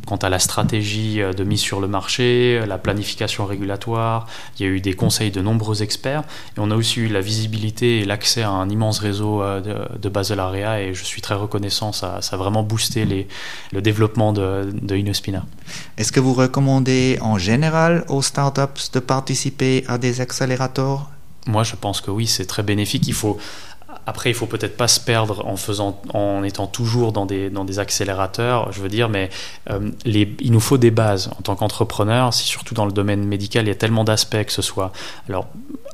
Quant 0.08 0.16
à 0.18 0.30
la 0.30 0.40
stratégie 0.40 1.20
de 1.20 1.44
mise 1.44 1.62
sur 1.62 1.80
le 1.80 1.88
marché, 1.88 2.60
la 2.66 2.80
planification 2.80 3.46
régulatoire. 3.46 4.26
Il 4.58 4.66
y 4.66 4.70
a 4.70 4.72
eu 4.72 4.82
des 4.82 4.94
conseils 4.94 5.30
de 5.30 5.42
nombreux 5.42 5.84
experts 5.84 6.24
et 6.58 6.60
on 6.60 6.72
a 6.72 6.76
aussi 6.76 7.02
eu 7.02 7.08
la 7.08 7.22
visibilité 7.22 8.00
et 8.00 8.06
l'accès 8.06 8.42
à 8.42 8.50
un 8.50 8.68
immense 8.70 9.00
réseau 9.00 9.44
euh, 9.44 9.62
de, 9.96 10.10
Basel 10.10 10.40
Area 10.40 10.82
et 10.82 10.94
je 10.94 11.04
suis 11.04 11.22
très 11.22 11.36
reconnaissant. 11.36 11.92
Ça, 11.94 12.20
a 12.32 12.36
vraiment 12.38 12.64
boosté 12.64 13.28
le 13.72 13.82
développement 13.82 14.34
de, 14.34 14.70
de 14.74 14.96
Inospina. 14.96 15.46
Est-ce 15.98 16.12
que 16.12 16.20
vous 16.20 16.34
recommandez 16.34 17.20
en 17.22 17.38
général 17.38 18.06
aux 18.10 18.22
startups 18.22 18.92
de 18.94 19.00
participer 19.00 19.84
à 19.88 19.98
des 19.98 20.22
accélérateurs? 20.22 21.10
Moi, 21.48 21.64
je 21.64 21.76
pense 21.76 22.02
que 22.02 22.12
oui, 22.12 22.28
c'est 22.28 22.46
très 22.46 22.64
bénéfique. 22.64 23.08
Il 23.08 23.14
faut 23.14 23.38
après, 24.06 24.30
il 24.30 24.34
faut 24.34 24.46
peut-être 24.46 24.78
pas 24.78 24.88
se 24.88 25.00
perdre 25.00 25.46
en 25.46 25.56
faisant, 25.58 26.02
en 26.14 26.44
étant 26.44 26.68
toujours 26.68 27.12
dans 27.12 27.26
des, 27.26 27.50
dans 27.50 27.66
des 27.66 27.80
accélérateurs, 27.80 28.72
je 28.72 28.82
veux 28.82 28.90
dire, 28.90 29.10
mais 29.10 29.30
euh, 29.70 29.92
il 30.06 30.52
nous 30.52 30.60
faut 30.60 30.78
des 30.78 30.92
bases 30.92 31.30
en 31.38 31.42
tant 31.42 31.56
qu'entrepreneur. 31.56 32.34
Si 32.34 32.46
surtout 32.46 32.74
dans 32.74 32.86
le 32.86 32.92
domaine 32.92 33.24
médical, 33.24 33.66
il 33.66 33.68
y 33.68 33.72
a 33.72 33.76
tellement 33.76 34.04
d'aspects 34.04 34.44
que 34.44 34.52
ce 34.52 34.62
soit, 34.62 34.92
alors 35.30 35.48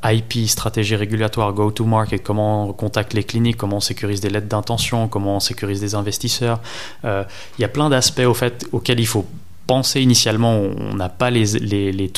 IP, 0.03 0.47
stratégie 0.47 0.95
régulatoire, 0.95 1.51
go-to-market, 1.53 2.23
comment 2.23 2.69
on 2.69 2.73
contacte 2.73 3.13
les 3.13 3.23
cliniques, 3.23 3.57
comment 3.57 3.77
on 3.77 3.81
sécurise 3.81 4.21
des 4.21 4.29
lettres 4.29 4.47
d'intention, 4.47 5.07
comment 5.07 5.37
on 5.37 5.39
sécurise 5.39 5.81
des 5.81 5.95
investisseurs. 5.95 6.59
Euh, 7.03 7.23
il 7.57 7.61
y 7.61 7.65
a 7.65 7.69
plein 7.69 7.89
d'aspects 7.89 8.25
au 8.25 8.33
fait 8.33 8.65
auxquels 8.71 8.99
il 8.99 9.07
faut 9.07 9.25
pensé 9.67 10.01
initialement, 10.01 10.57
on 10.57 10.95
n'a 10.95 11.09
pas 11.09 11.29
les, 11.29 11.59
les, 11.59 11.91
les, 11.91 12.11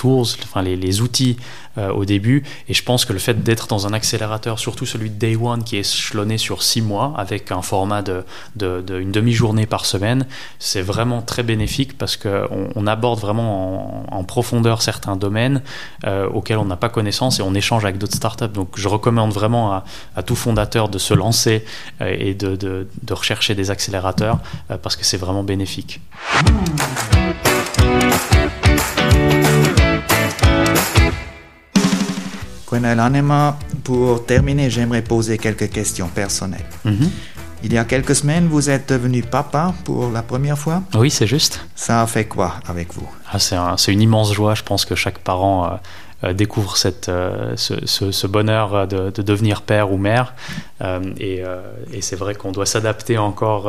enfin 0.43 0.61
les, 0.61 0.75
les 0.75 1.01
outils 1.01 1.37
euh, 1.77 1.91
au 1.91 2.03
début. 2.03 2.43
Et 2.67 2.73
je 2.73 2.83
pense 2.83 3.05
que 3.05 3.13
le 3.13 3.19
fait 3.19 3.43
d'être 3.43 3.67
dans 3.67 3.85
un 3.85 3.93
accélérateur, 3.93 4.57
surtout 4.57 4.87
celui 4.87 5.11
de 5.11 5.15
Day 5.15 5.35
One, 5.35 5.63
qui 5.63 5.77
est 5.77 5.81
échelonné 5.81 6.39
sur 6.39 6.63
six 6.63 6.81
mois, 6.81 7.13
avec 7.15 7.51
un 7.51 7.61
format 7.61 8.01
de, 8.01 8.23
une 8.59 9.11
demi-journée 9.11 9.67
par 9.67 9.85
semaine, 9.85 10.25
c'est 10.57 10.81
vraiment 10.81 11.21
très 11.21 11.43
bénéfique 11.43 11.95
parce 11.95 12.17
qu'on 12.17 12.69
on 12.75 12.87
aborde 12.87 13.19
vraiment 13.19 14.03
en, 14.11 14.23
profondeur 14.23 14.81
certains 14.81 15.15
domaines 15.15 15.61
euh, 16.05 16.27
auxquels 16.27 16.57
on 16.57 16.65
n'a 16.65 16.75
pas 16.75 16.89
connaissance 16.89 17.39
et 17.39 17.43
on 17.43 17.53
échange 17.53 17.85
avec 17.85 17.99
d'autres 17.99 18.15
startups. 18.15 18.47
Donc 18.47 18.69
je 18.75 18.87
recommande 18.87 19.31
vraiment 19.31 19.83
à, 20.15 20.23
tout 20.23 20.35
fondateur 20.35 20.89
de 20.89 20.97
se 20.97 21.13
lancer 21.13 21.63
euh, 22.01 22.15
et 22.17 22.33
de, 22.33 22.87
rechercher 23.11 23.53
des 23.53 23.69
accélérateurs 23.69 24.39
parce 24.81 24.95
que 24.95 25.05
c'est 25.05 25.17
vraiment 25.17 25.43
bénéfique. 25.43 26.01
Gwenaël 32.69 32.99
Anema, 32.99 33.57
pour 33.83 34.25
terminer, 34.25 34.69
j'aimerais 34.69 35.01
poser 35.01 35.37
quelques 35.37 35.69
questions 35.69 36.07
personnelles. 36.07 36.65
-hmm. 36.85 37.09
Il 37.63 37.73
y 37.73 37.77
a 37.77 37.83
quelques 37.83 38.15
semaines, 38.15 38.47
vous 38.47 38.69
êtes 38.69 38.87
devenu 38.89 39.21
papa 39.21 39.73
pour 39.83 40.09
la 40.11 40.21
première 40.23 40.57
fois? 40.57 40.81
Oui, 40.95 41.11
c'est 41.11 41.27
juste. 41.27 41.65
Ça 41.75 42.01
a 42.01 42.07
fait 42.07 42.25
quoi 42.25 42.55
avec 42.67 42.93
vous? 42.93 43.07
Ah, 43.31 43.37
C'est 43.39 43.55
un, 43.55 43.75
une 43.75 44.01
immense 44.01 44.33
joie. 44.33 44.55
Je 44.55 44.63
pense 44.63 44.85
que 44.85 44.95
chaque 44.95 45.19
parent 45.19 45.65
euh, 45.65 45.75
euh, 46.23 46.33
découvre 46.33 46.77
cette, 46.77 47.09
euh, 47.09 47.53
ce, 47.57 47.85
ce, 47.85 48.11
ce, 48.11 48.27
bonheur 48.27 48.87
de, 48.87 49.09
de, 49.09 49.21
devenir 49.21 49.61
père 49.61 49.91
ou 49.91 49.97
mère. 49.97 50.35
Euh, 50.81 51.01
et, 51.19 51.43
et 51.93 52.01
c'est 52.01 52.15
vrai 52.15 52.33
qu'on 52.33 52.53
doit 52.53 52.65
s'adapter 52.65 53.17
encore 53.17 53.67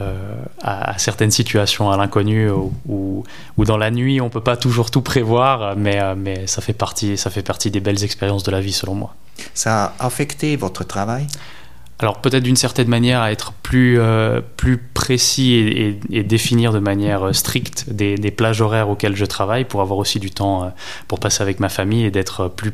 à, 0.00 0.90
à, 0.92 0.98
certaines 0.98 1.30
situations, 1.30 1.92
à 1.92 1.96
l'inconnu, 1.96 2.50
ou, 2.50 2.72
ou, 2.88 3.64
dans 3.64 3.76
la 3.76 3.92
nuit, 3.92 4.20
on 4.20 4.30
peut 4.30 4.40
pas 4.40 4.56
toujours 4.56 4.90
tout 4.90 5.02
prévoir, 5.02 5.76
mais, 5.76 6.00
mais 6.16 6.48
ça, 6.48 6.60
fait 6.60 6.72
partie, 6.72 7.16
ça 7.16 7.30
fait 7.30 7.42
partie 7.42 7.70
des 7.70 7.80
belles 7.80 8.02
expériences 8.02 8.42
de 8.42 8.50
la 8.50 8.60
vie, 8.60 8.72
selon 8.72 8.94
moi. 8.94 9.14
Ça 9.54 9.94
a 9.98 10.06
affecté 10.06 10.56
votre 10.56 10.82
travail? 10.84 11.28
Alors 12.02 12.20
peut-être 12.20 12.42
d'une 12.42 12.56
certaine 12.56 12.88
manière 12.88 13.20
à 13.20 13.32
être 13.32 13.52
plus, 13.52 13.98
euh, 13.98 14.40
plus 14.56 14.78
précis 14.78 15.52
et, 15.54 15.88
et, 15.88 16.00
et, 16.18 16.22
définir 16.22 16.72
de 16.72 16.78
manière 16.78 17.34
stricte 17.34 17.90
des, 17.90 18.16
des, 18.16 18.30
plages 18.30 18.60
horaires 18.60 18.88
auxquelles 18.88 19.16
je 19.16 19.24
travaille 19.24 19.64
pour 19.64 19.80
avoir 19.80 19.98
aussi 19.98 20.18
du 20.18 20.30
temps 20.30 20.64
euh, 20.64 20.68
pour 21.08 21.20
passer 21.20 21.42
avec 21.42 21.60
ma 21.60 21.68
famille 21.68 22.04
et 22.04 22.10
d'être 22.10 22.48
plus, 22.48 22.72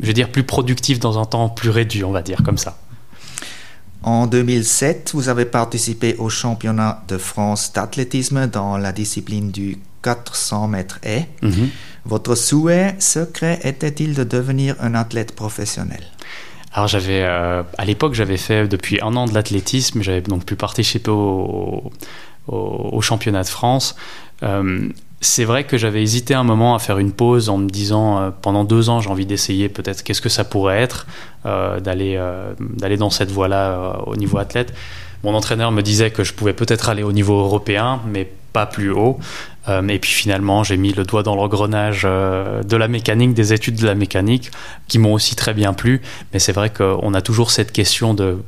je 0.00 0.06
veux 0.06 0.12
dire, 0.12 0.30
plus 0.30 0.44
productif 0.44 0.98
dans 0.98 1.18
un 1.18 1.24
temps 1.24 1.48
plus 1.48 1.70
réduit, 1.70 2.04
on 2.04 2.12
va 2.12 2.22
dire 2.22 2.42
comme 2.42 2.58
ça. 2.58 2.76
En 4.02 4.26
2007, 4.26 5.10
vous 5.12 5.28
avez 5.28 5.44
participé 5.44 6.16
au 6.18 6.30
championnat 6.30 7.02
de 7.08 7.18
France 7.18 7.72
d'athlétisme 7.74 8.46
dans 8.46 8.78
la 8.78 8.92
discipline 8.92 9.50
du 9.50 9.78
400 10.02 10.68
mètres 10.68 10.98
haies. 11.02 11.28
Mm 11.42 11.48
-hmm. 11.50 11.68
Votre 12.06 12.34
souhait 12.34 12.96
secret 12.98 13.60
était-il 13.62 14.14
de 14.14 14.24
devenir 14.24 14.74
un 14.80 14.94
athlète 14.94 15.32
professionnel? 15.34 16.02
Alors 16.72 16.86
j'avais 16.86 17.22
euh, 17.22 17.62
à 17.78 17.84
l'époque 17.84 18.14
j'avais 18.14 18.36
fait 18.36 18.68
depuis 18.68 19.00
un 19.00 19.16
an 19.16 19.26
de 19.26 19.34
l'athlétisme, 19.34 20.02
j'avais 20.02 20.20
donc 20.20 20.44
pu 20.44 20.56
participer 20.56 21.10
au, 21.10 21.90
championnat 23.00 23.42
de 23.42 23.48
France. 23.48 23.96
Euh, 24.42 24.88
c'est 25.20 25.44
vrai 25.44 25.64
que 25.64 25.76
j'avais 25.76 26.02
hésité 26.02 26.32
un 26.32 26.44
moment 26.44 26.74
à 26.74 26.78
faire 26.78 26.98
une 26.98 27.12
pause 27.12 27.48
en 27.48 27.58
me 27.58 27.68
disant 27.68 28.18
euh, 28.18 28.30
pendant 28.30 28.64
deux 28.64 28.88
ans 28.88 29.00
j'ai 29.00 29.10
envie 29.10 29.26
d'essayer 29.26 29.68
peut-être 29.68 30.02
qu'est-ce 30.02 30.20
que 30.22 30.28
ça 30.28 30.44
pourrait 30.44 30.80
être 30.80 31.06
d'aller 31.44 32.20
d'aller 32.60 32.96
dans 32.96 33.10
cette 33.10 33.30
voie-là 33.30 34.02
au 34.06 34.16
niveau 34.16 34.38
athlète. 34.38 34.74
Mon 35.24 35.34
entraîneur 35.34 35.72
me 35.72 35.82
disait 35.82 36.10
que 36.10 36.24
je 36.24 36.32
pouvais 36.32 36.52
peut-être 36.52 36.88
aller 36.88 37.02
au 37.02 37.12
niveau 37.12 37.38
européen, 37.40 38.00
mais 38.06 38.30
pas 38.52 38.66
plus 38.66 38.90
haut. 38.90 39.18
Euh, 39.68 39.86
et 39.88 39.98
puis 39.98 40.10
finalement, 40.10 40.64
j'ai 40.64 40.76
mis 40.76 40.92
le 40.92 41.04
doigt 41.04 41.22
dans 41.22 41.34
l'engrenage 41.34 42.02
euh, 42.04 42.62
de 42.62 42.76
la 42.76 42.88
mécanique, 42.88 43.34
des 43.34 43.52
études 43.52 43.76
de 43.76 43.86
la 43.86 43.94
mécanique, 43.94 44.50
qui 44.88 44.98
m'ont 44.98 45.12
aussi 45.12 45.36
très 45.36 45.54
bien 45.54 45.72
plu. 45.72 46.00
Mais 46.32 46.38
c'est 46.38 46.52
vrai 46.52 46.70
qu'on 46.70 47.14
a 47.14 47.20
toujours 47.20 47.50
cette 47.50 47.72
question 47.72 48.14
de 48.14 48.38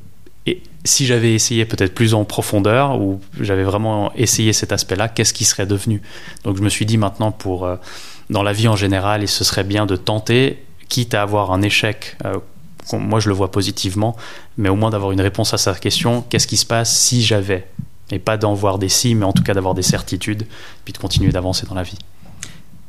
et 0.45 0.61
si 0.85 1.07
j'avais 1.07 1.35
essayé 1.35 1.65
peut-être 1.65 1.95
plus 1.95 2.15
en 2.15 2.25
profondeur 2.25 3.01
ou 3.01 3.21
j'avais 3.41 3.63
vraiment 3.63 4.13
essayé 4.17 4.53
cet 4.53 4.73
aspect-là, 4.73 5.09
qu'est-ce 5.09 5.33
qui 5.33 5.45
serait 5.45 5.67
devenu? 5.67 6.03
Donc 6.43 6.57
je 6.57 6.63
me 6.63 6.69
suis 6.69 6.85
dit 6.85 6.99
maintenant 6.99 7.31
pour 7.31 7.65
euh, 7.65 7.77
dans 8.29 8.43
la 8.43 8.53
vie 8.53 8.67
en 8.67 8.75
général, 8.75 9.23
et 9.23 9.29
ce 9.29 9.45
serait 9.45 9.63
bien 9.63 9.87
de 9.87 9.95
tenter, 9.95 10.65
quitte 10.89 11.15
à 11.15 11.23
avoir 11.23 11.53
un 11.53 11.63
échec. 11.63 12.17
Moi, 12.93 13.21
je 13.21 13.29
le 13.29 13.35
vois 13.35 13.53
positivement, 13.53 14.17
mais 14.59 14.69
au 14.69 14.75
moins 14.75 14.91
d'avoir 14.91 15.13
une 15.13 15.21
réponse 15.21 15.55
à 15.55 15.59
sa 15.59 15.75
question 15.75 16.25
qu'est-ce 16.29 16.49
qui 16.49 16.57
se 16.57 16.67
passe 16.67 16.93
si 16.93 17.23
j'avais 17.23 17.69
et 18.13 18.19
pas 18.19 18.37
d'en 18.37 18.55
voir 18.55 18.79
des 18.79 18.89
si, 18.89 19.15
mais 19.15 19.25
en 19.25 19.33
tout 19.33 19.43
cas 19.43 19.55
d'avoir 19.55 19.75
des 19.75 19.83
certitudes, 19.83 20.47
puis 20.85 20.93
de 20.93 20.99
continuer 20.99 21.33
d'avancer 21.33 21.67
dans 21.67 21.75
la 21.75 21.83
vie. 21.83 21.99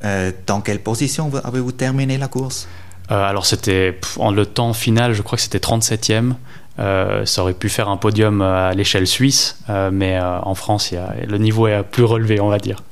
Euh, 0.03 0.31
dans 0.45 0.61
quelle 0.61 0.81
position 0.81 1.31
avez-vous 1.43 1.71
terminé 1.71 2.17
la 2.17 2.27
course? 2.27 2.67
Euh, 3.09 3.23
Alors 3.23 3.45
c'était 3.45 3.99
en 4.17 4.31
le 4.31 4.45
temps 4.45 4.73
final, 4.73 5.13
je 5.13 5.21
crois 5.21 5.37
que 5.37 5.41
c'était 5.41 5.59
37e. 5.59 6.33
Euh, 6.79 7.25
ça 7.25 7.43
aurait 7.43 7.53
pu 7.53 7.69
faire 7.69 7.87
un 7.87 7.97
podium 7.97 8.41
à 8.41 8.73
l'échelle 8.73 9.07
suisse, 9.07 9.57
mais 9.91 10.19
en 10.19 10.55
France, 10.55 10.91
y 10.91 10.97
a, 10.97 11.13
le 11.27 11.37
niveau 11.37 11.67
est 11.67 11.83
plus 11.83 12.03
relevé, 12.03 12.39
on 12.41 12.49
va 12.49 12.59
dire. 12.59 12.83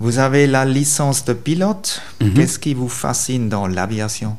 Vous 0.00 0.20
avez 0.20 0.46
la 0.46 0.64
licence 0.64 1.24
de 1.24 1.32
pilote. 1.32 2.00
Mm 2.20 2.26
-hmm. 2.26 2.32
Qu'est-ce 2.34 2.58
qui 2.60 2.74
vous 2.74 2.88
fascine 2.88 3.48
dans 3.48 3.66
l'aviation? 3.66 4.36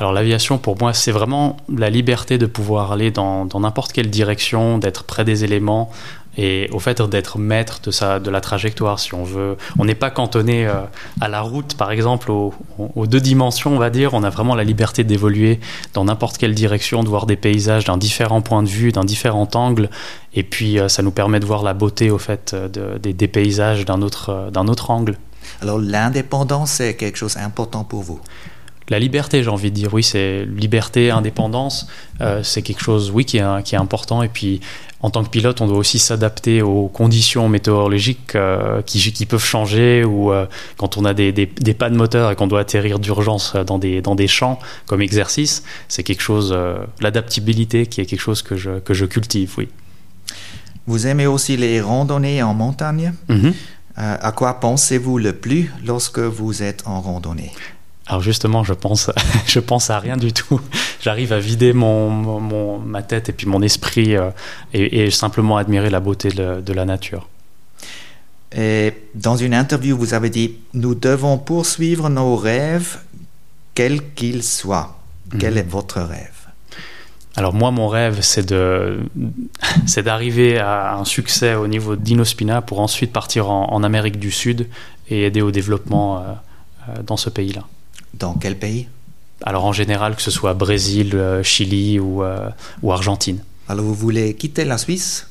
Alors 0.00 0.12
l'aviation, 0.12 0.56
pour 0.56 0.78
moi, 0.80 0.94
c'est 0.94 1.12
vraiment 1.12 1.58
la 1.72 1.90
liberté 1.90 2.38
de 2.38 2.46
pouvoir 2.46 2.90
aller 2.90 3.10
dans 3.10 3.46
n'importe 3.54 3.92
quelle 3.92 4.08
direction, 4.08 4.78
d'être 4.78 5.04
près 5.04 5.24
des 5.24 5.44
éléments 5.44 5.90
et 6.38 6.68
au 6.72 6.78
fait 6.78 7.02
d'être 7.02 7.38
maître 7.38 7.80
de, 7.82 7.90
sa, 7.90 8.18
de 8.18 8.30
la 8.30 8.40
trajectoire, 8.40 8.98
si 8.98 9.14
on 9.14 9.24
veut. 9.24 9.56
On 9.78 9.84
n'est 9.84 9.94
pas 9.94 10.10
cantonné 10.10 10.66
euh, 10.66 10.74
à 11.20 11.28
la 11.28 11.40
route, 11.40 11.74
par 11.74 11.90
exemple, 11.90 12.30
aux, 12.30 12.54
deux 13.06 13.20
dimensions, 13.20 13.74
on 13.74 13.78
va 13.78 13.90
dire. 13.90 14.14
On 14.14 14.22
a 14.22 14.30
vraiment 14.30 14.54
la 14.54 14.64
liberté 14.64 15.04
d'évoluer 15.04 15.60
dans 15.92 16.04
n'importe 16.04 16.38
quelle 16.38 16.54
direction, 16.54 17.02
de 17.02 17.08
voir 17.08 17.26
des 17.26 17.36
paysages 17.36 17.84
d'un 17.84 17.98
différent 17.98 18.40
point 18.40 18.62
de 18.62 18.68
vue, 18.68 18.92
d'un 18.92 19.04
différent 19.04 19.48
angle. 19.54 19.90
Et 20.34 20.44
puis, 20.44 20.78
euh, 20.78 20.88
ça 20.88 21.02
nous 21.02 21.10
permet 21.10 21.40
de 21.40 21.46
voir 21.46 21.62
la 21.62 21.74
beauté, 21.74 22.10
au 22.10 22.18
fait, 22.18 22.54
de, 22.54 22.96
des 22.98 23.28
paysages 23.28 23.84
d'un 23.84 24.00
autre, 24.00 24.30
euh, 24.30 24.50
d'un 24.50 24.68
autre 24.68 24.90
angle. 24.90 25.18
Alors 25.60 25.78
l'indépendance, 25.78 26.70
c'est 26.70 26.94
quelque 26.94 27.18
chose 27.18 27.34
d'important 27.34 27.84
pour 27.84 28.02
vous? 28.02 28.20
La 28.90 28.98
liberté, 28.98 29.42
j'ai 29.42 29.48
envie 29.50 29.70
de 29.70 29.76
dire. 29.76 29.94
Oui, 29.94 30.02
c'est 30.02 30.44
liberté, 30.44 31.10
indépendance, 31.10 31.86
euh, 32.20 32.42
c'est 32.42 32.62
quelque 32.62 32.82
chose, 32.82 33.10
oui, 33.10 33.24
qui 33.24 33.38
est, 33.38 33.62
qui 33.64 33.74
est 33.74 33.78
important. 33.78 34.22
Et 34.22 34.28
puis, 34.28 34.60
en 35.02 35.10
tant 35.10 35.24
que 35.24 35.30
pilote, 35.30 35.60
on 35.60 35.66
doit 35.66 35.78
aussi 35.78 35.98
s'adapter 35.98 36.60
aux 36.60 36.88
conditions 36.88 37.48
météorologiques 37.48 38.34
euh, 38.34 38.82
qui, 38.82 39.12
qui, 39.12 39.24
peuvent 39.26 39.44
changer 39.44 40.04
ou 40.04 40.30
euh, 40.30 40.46
quand 40.76 40.98
on 40.98 41.04
a 41.06 41.14
des, 41.14 41.32
des, 41.32 41.46
des 41.46 41.74
pannes 41.74 41.94
moteurs 41.94 42.30
et 42.30 42.36
qu'on 42.36 42.46
doit 42.46 42.60
atterrir 42.60 42.98
d'urgence 42.98 43.56
dans 43.66 43.78
des, 43.78 44.02
dans 44.02 44.14
des 44.14 44.28
champs 44.28 44.58
comme 44.86 45.00
exercice, 45.00 45.62
c'est 45.88 46.02
quelque 46.02 46.20
chose, 46.20 46.52
euh, 46.54 46.78
l'adaptabilité 47.00 47.86
qui 47.86 48.02
est 48.02 48.06
quelque 48.06 48.20
chose 48.20 48.42
que 48.42 48.56
je, 48.56 48.78
que 48.80 48.92
je 48.92 49.06
cultive, 49.06 49.54
oui. 49.56 49.68
Vous 50.86 51.06
aimez 51.06 51.26
aussi 51.26 51.56
les 51.56 51.80
randonnées 51.80 52.42
en 52.42 52.54
montagne? 52.54 53.12
Mm 53.28 53.36
-hmm. 53.36 53.52
À 53.96 54.32
quoi 54.32 54.60
pensez-vous 54.60 55.18
le 55.18 55.32
plus 55.32 55.70
lorsque 55.84 56.20
vous 56.20 56.62
êtes 56.62 56.82
en 56.86 57.00
randonnée? 57.02 57.52
Alors 58.10 58.22
justement, 58.22 58.64
je 58.64 58.74
pense, 58.74 59.08
je 59.46 59.60
pense 59.60 59.88
à 59.88 60.00
rien 60.00 60.16
du 60.16 60.32
tout. 60.32 60.60
J'arrive 61.00 61.32
à 61.32 61.38
vider 61.38 61.72
mon, 61.72 62.10
mon, 62.10 62.80
ma 62.80 63.04
tête 63.04 63.28
et 63.28 63.32
puis 63.32 63.46
mon 63.46 63.62
esprit 63.62 64.16
euh, 64.16 64.30
et, 64.74 65.04
et, 65.04 65.10
simplement 65.12 65.56
admirer 65.56 65.90
la 65.90 66.00
beauté 66.00 66.30
de, 66.30 66.60
de, 66.60 66.72
la 66.72 66.84
nature. 66.84 67.28
Et 68.52 68.94
dans 69.14 69.36
une 69.36 69.54
interview, 69.54 69.96
vous 69.96 70.12
avez 70.12 70.28
dit 70.28 70.56
Nous 70.74 70.96
devons 70.96 71.38
poursuivre 71.38 72.08
nos 72.08 72.34
rêves, 72.34 72.98
quels 73.76 74.12
qu'ils 74.14 74.42
soient. 74.42 74.98
Quel 75.38 75.56
est 75.56 75.70
votre 75.70 76.00
rêve? 76.00 76.48
Alors 77.36 77.54
moi, 77.54 77.70
mon 77.70 77.86
rêve, 77.86 78.22
c'est 78.22 78.48
de, 78.48 78.98
c'est 79.86 80.02
d'arriver 80.02 80.58
à 80.58 80.96
un 80.96 81.04
succès 81.04 81.54
au 81.54 81.68
niveau 81.68 81.94
d'Inospina 81.94 82.60
pour 82.60 82.80
ensuite 82.80 83.12
partir 83.12 83.48
en, 83.50 83.72
en, 83.72 83.84
Amérique 83.84 84.18
du 84.18 84.32
Sud 84.32 84.66
et 85.08 85.26
aider 85.26 85.42
au 85.42 85.52
développement 85.52 86.18
euh, 86.18 86.22
euh, 86.88 87.02
dans 87.04 87.16
ce 87.16 87.30
pays-là. 87.30 87.62
Dans 88.14 88.34
quel 88.34 88.58
pays? 88.58 88.88
Alors 89.42 89.64
en 89.64 89.72
général, 89.72 90.16
que 90.16 90.22
ce 90.22 90.30
soit 90.30 90.54
Brésil, 90.54 91.12
euh, 91.14 91.42
Chili 91.42 91.98
ou, 91.98 92.22
euh, 92.22 92.48
ou 92.82 92.92
Argentine. 92.92 93.38
Alors 93.68 93.84
vous 93.84 93.94
voulez 93.94 94.34
quitter 94.34 94.64
la 94.64 94.78
Suisse? 94.78 95.28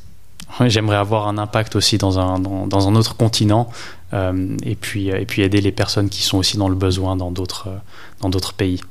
Oui, 0.60 0.70
J'aimerais 0.70 0.98
avoir 0.98 1.28
un 1.28 1.38
impact 1.38 1.76
aussi 1.76 1.98
dans 1.98 2.18
un, 2.18 2.40
dans, 2.40 2.66
dans 2.66 2.88
un 2.88 2.96
autre 2.96 3.16
continent 3.16 3.70
euh, 4.14 4.58
et, 4.64 4.76
puis, 4.76 5.10
et 5.10 5.26
puis 5.26 5.44
aider 5.44 5.62
les 5.62 5.72
personnes 5.72 6.10
qui 6.10 6.24
sont 6.24 6.40
aussi 6.40 6.58
dans 6.58 6.70
le 6.70 6.76
besoin 6.76 7.16
dans 7.16 7.30
d'autres 7.32 8.54
pays. 8.58 8.82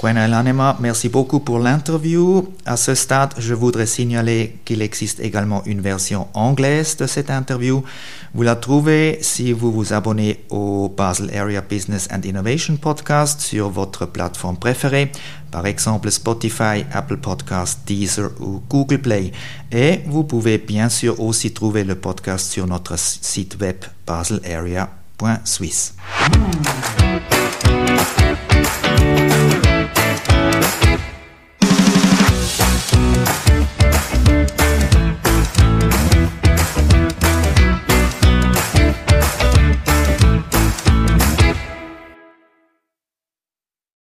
Gwen 0.00 0.16
Lanema, 0.16 0.78
merci 0.80 1.10
beaucoup 1.10 1.40
pour 1.40 1.58
l'interview. 1.58 2.48
À 2.64 2.78
ce 2.78 2.94
stade, 2.94 3.34
je 3.36 3.52
voudrais 3.52 3.84
signaler 3.84 4.56
qu'il 4.64 4.80
existe 4.80 5.20
également 5.20 5.62
une 5.66 5.82
version 5.82 6.28
anglaise 6.32 6.96
de 6.96 7.06
cette 7.06 7.28
interview. 7.28 7.84
Vous 8.32 8.42
la 8.42 8.54
trouvez 8.54 9.18
si 9.22 9.52
vous 9.52 9.72
vous 9.72 9.92
abonnez 9.92 10.44
au 10.50 10.88
Basel 10.88 11.36
Area 11.36 11.60
Business 11.62 12.08
and 12.12 12.20
Innovation 12.22 12.76
Podcast 12.76 13.40
sur 13.40 13.68
votre 13.68 14.06
plateforme 14.06 14.56
préférée, 14.56 15.10
par 15.50 15.66
exemple 15.66 16.10
Spotify, 16.12 16.84
Apple 16.92 17.16
Podcast, 17.16 17.80
Deezer 17.86 18.30
ou 18.40 18.62
Google 18.68 18.98
Play. 18.98 19.32
Et 19.72 20.02
vous 20.06 20.22
pouvez 20.22 20.58
bien 20.58 20.88
sûr 20.88 21.20
aussi 21.20 21.52
trouver 21.52 21.82
le 21.82 21.96
podcast 21.96 22.52
sur 22.52 22.68
notre 22.68 22.96
site 22.96 23.56
web 23.60 23.76
baselarea.swiss. 24.06 25.94